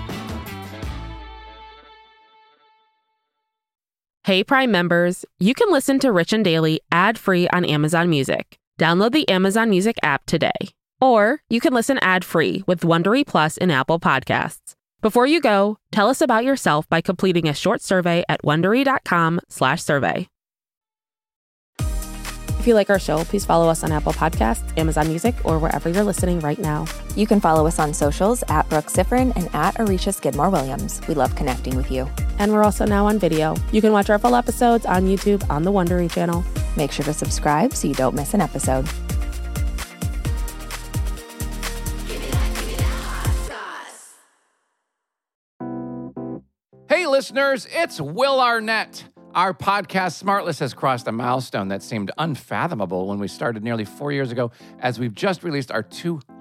Hey 4.24 4.42
Prime 4.42 4.70
members, 4.70 5.24
you 5.38 5.52
can 5.54 5.70
listen 5.70 5.98
to 5.98 6.10
Rich 6.12 6.32
and 6.32 6.44
Daily 6.44 6.80
ad-free 6.90 7.46
on 7.48 7.64
Amazon 7.64 8.08
Music. 8.08 8.58
Download 8.78 9.12
the 9.12 9.28
Amazon 9.28 9.70
Music 9.70 9.96
app 10.02 10.26
today. 10.26 10.52
Or 11.00 11.40
you 11.48 11.60
can 11.60 11.74
listen 11.74 11.98
ad-free 11.98 12.64
with 12.66 12.80
Wondery 12.80 13.26
Plus 13.26 13.56
in 13.56 13.70
Apple 13.70 13.98
Podcasts. 14.00 14.74
Before 15.02 15.26
you 15.26 15.40
go, 15.40 15.78
tell 15.92 16.08
us 16.08 16.20
about 16.20 16.44
yourself 16.44 16.88
by 16.88 17.00
completing 17.00 17.48
a 17.48 17.54
short 17.54 17.82
survey 17.82 18.24
at 18.28 18.42
wondery.com/survey. 18.42 20.28
If 22.58 22.68
you 22.68 22.74
like 22.74 22.88
our 22.88 22.98
show, 22.98 23.22
please 23.24 23.44
follow 23.44 23.68
us 23.68 23.84
on 23.84 23.92
Apple 23.92 24.14
Podcasts, 24.14 24.64
Amazon 24.78 25.08
Music, 25.08 25.34
or 25.44 25.58
wherever 25.58 25.90
you're 25.90 26.02
listening 26.02 26.40
right 26.40 26.58
now. 26.58 26.86
you 27.14 27.26
can 27.26 27.38
follow 27.38 27.66
us 27.66 27.78
on 27.78 27.92
socials 27.94 28.42
at 28.48 28.66
brooke 28.70 28.86
Siffrinn 28.86 29.32
and 29.36 29.48
at 29.54 29.74
aricia 29.76 30.12
skidmore 30.12 30.50
williams 30.50 31.00
we 31.06 31.14
love 31.14 31.36
connecting 31.36 31.76
with 31.76 31.88
you 31.92 32.08
And 32.38 32.50
we're 32.52 32.64
also 32.64 32.84
now 32.84 33.06
on 33.06 33.18
video. 33.20 33.54
You 33.70 33.80
can 33.80 33.92
watch 33.92 34.10
our 34.10 34.18
full 34.18 34.34
episodes 34.34 34.84
on 34.86 35.04
YouTube 35.04 35.48
on 35.48 35.62
the 35.62 35.70
Wondery 35.70 36.10
channel. 36.10 36.42
Make 36.76 36.92
sure 36.92 37.04
to 37.04 37.12
subscribe 37.12 37.74
so 37.74 37.88
you 37.88 37.94
don't 37.94 38.14
miss 38.14 38.34
an 38.34 38.40
episode 38.40 38.88
Hey, 46.88 47.06
listeners, 47.06 47.66
it's 47.70 48.00
Will 48.00 48.40
Arnett. 48.40 49.04
Our 49.34 49.52
podcast, 49.52 50.22
Smartless, 50.22 50.60
has 50.60 50.74
crossed 50.74 51.08
a 51.08 51.12
milestone 51.12 51.68
that 51.68 51.82
seemed 51.82 52.12
unfathomable 52.18 53.08
when 53.08 53.18
we 53.18 53.26
started 53.26 53.64
nearly 53.64 53.84
four 53.84 54.12
years 54.12 54.30
ago, 54.30 54.52
as 54.78 55.00
we've 55.00 55.14
just 55.14 55.42
released 55.42 55.72
our 55.72 55.82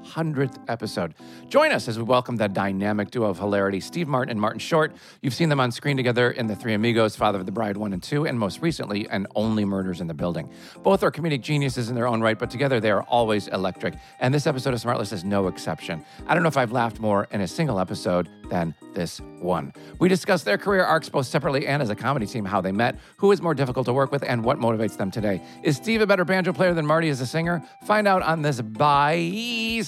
100th 0.04 0.58
episode. 0.68 1.14
Join 1.50 1.72
us 1.72 1.88
as 1.88 1.98
we 1.98 2.04
welcome 2.04 2.36
the 2.36 2.48
dynamic 2.48 3.12
duo 3.12 3.30
of 3.30 3.40
hilarity, 3.40 3.80
Steve 3.80 4.08
Martin 4.08 4.32
and 4.32 4.40
Martin 4.40 4.60
Short. 4.60 4.94
You've 5.22 5.34
seen 5.34 5.50
them 5.50 5.60
on 5.60 5.72
screen 5.72 5.98
together 5.98 6.32
in 6.32 6.48
The 6.48 6.56
Three 6.56 6.74
Amigos, 6.74 7.16
Father 7.16 7.40
of 7.40 7.46
the 7.46 7.52
Bride 7.52 7.78
1 7.78 7.94
and 7.94 8.04
2, 8.04 8.26
and 8.26 8.38
most 8.38 8.62
recently, 8.62 9.08
and 9.10 9.28
Only 9.36 9.66
Murders 9.66 10.02
in 10.02 10.08
the 10.08 10.14
Building. 10.14 10.50
Both 10.84 11.04
are 11.04 11.12
comedic 11.12 11.42
geniuses 11.42 11.90
in 11.90 11.96
their 11.96 12.08
own 12.08 12.22
right, 12.22 12.38
but 12.38 12.50
together 12.50 12.80
they 12.80 12.92
are 12.92 13.04
always 13.04 13.48
electric. 13.50 13.96
And 14.20 14.34
this 14.34 14.48
episode 14.48 14.74
of 14.74 14.82
Smartless 14.82 15.14
is 15.14 15.24
no 15.24 15.48
exception. 15.48 16.04
I 16.28 16.34
don't 16.34 16.44
know 16.44 16.50
if 16.50 16.58
I've 16.58 16.72
laughed 16.72 17.00
more 17.00 17.28
in 17.32 17.42
a 17.42 17.48
single 17.48 17.80
episode 17.80 18.30
than 18.50 18.76
this 18.94 19.20
one. 19.40 19.74
We 20.00 20.10
discuss 20.10 20.44
their 20.44 20.58
career 20.58 20.84
arcs 20.84 21.10
both 21.10 21.26
separately 21.26 21.66
and 21.68 21.82
as 21.82 21.90
a 21.90 21.96
comedy 21.96 22.28
team, 22.28 22.46
how 22.46 22.62
they 22.62 22.72
met, 22.72 23.00
who 23.18 23.32
is 23.32 23.42
more 23.42 23.54
difficult 23.54 23.86
to 23.88 23.94
work 23.94 24.12
with, 24.12 24.24
and 24.24 24.44
what 24.44 24.60
motivates 24.60 24.98
them 24.98 25.12
today. 25.12 25.42
Is 25.64 25.78
Steve 25.78 26.02
a 26.02 26.08
better 26.08 26.26
banjo 26.26 26.54
player 26.54 26.74
than 26.74 26.86
Marty 26.86 27.10
as 27.10 27.22
a 27.22 27.26
singer? 27.26 27.64
Find 27.86 28.08
out 28.08 28.22
on 28.22 28.42
this 28.42 28.62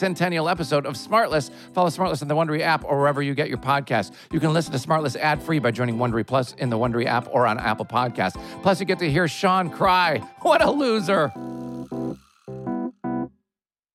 bicentennial 0.05 0.49
episode 0.49 0.85
of 0.85 0.95
Smartless. 0.95 1.51
Follow 1.73 1.89
Smartless 1.89 2.21
in 2.21 2.27
the 2.27 2.35
Wondery 2.35 2.61
app 2.61 2.83
or 2.85 2.99
wherever 2.99 3.21
you 3.21 3.33
get 3.33 3.49
your 3.49 3.57
podcast. 3.57 4.11
You 4.31 4.39
can 4.39 4.53
listen 4.53 4.71
to 4.71 4.77
Smartless 4.77 5.15
ad 5.15 5.41
free 5.41 5.59
by 5.59 5.71
joining 5.71 5.97
Wondery 5.97 6.25
Plus 6.25 6.53
in 6.53 6.69
the 6.69 6.77
Wondery 6.77 7.05
app 7.05 7.27
or 7.31 7.47
on 7.47 7.57
Apple 7.59 7.85
Podcasts. 7.85 8.39
Plus, 8.61 8.79
you 8.79 8.85
get 8.85 8.99
to 8.99 9.09
hear 9.09 9.27
Sean 9.27 9.69
cry. 9.69 10.19
What 10.41 10.61
a 10.61 10.69
loser! 10.69 11.31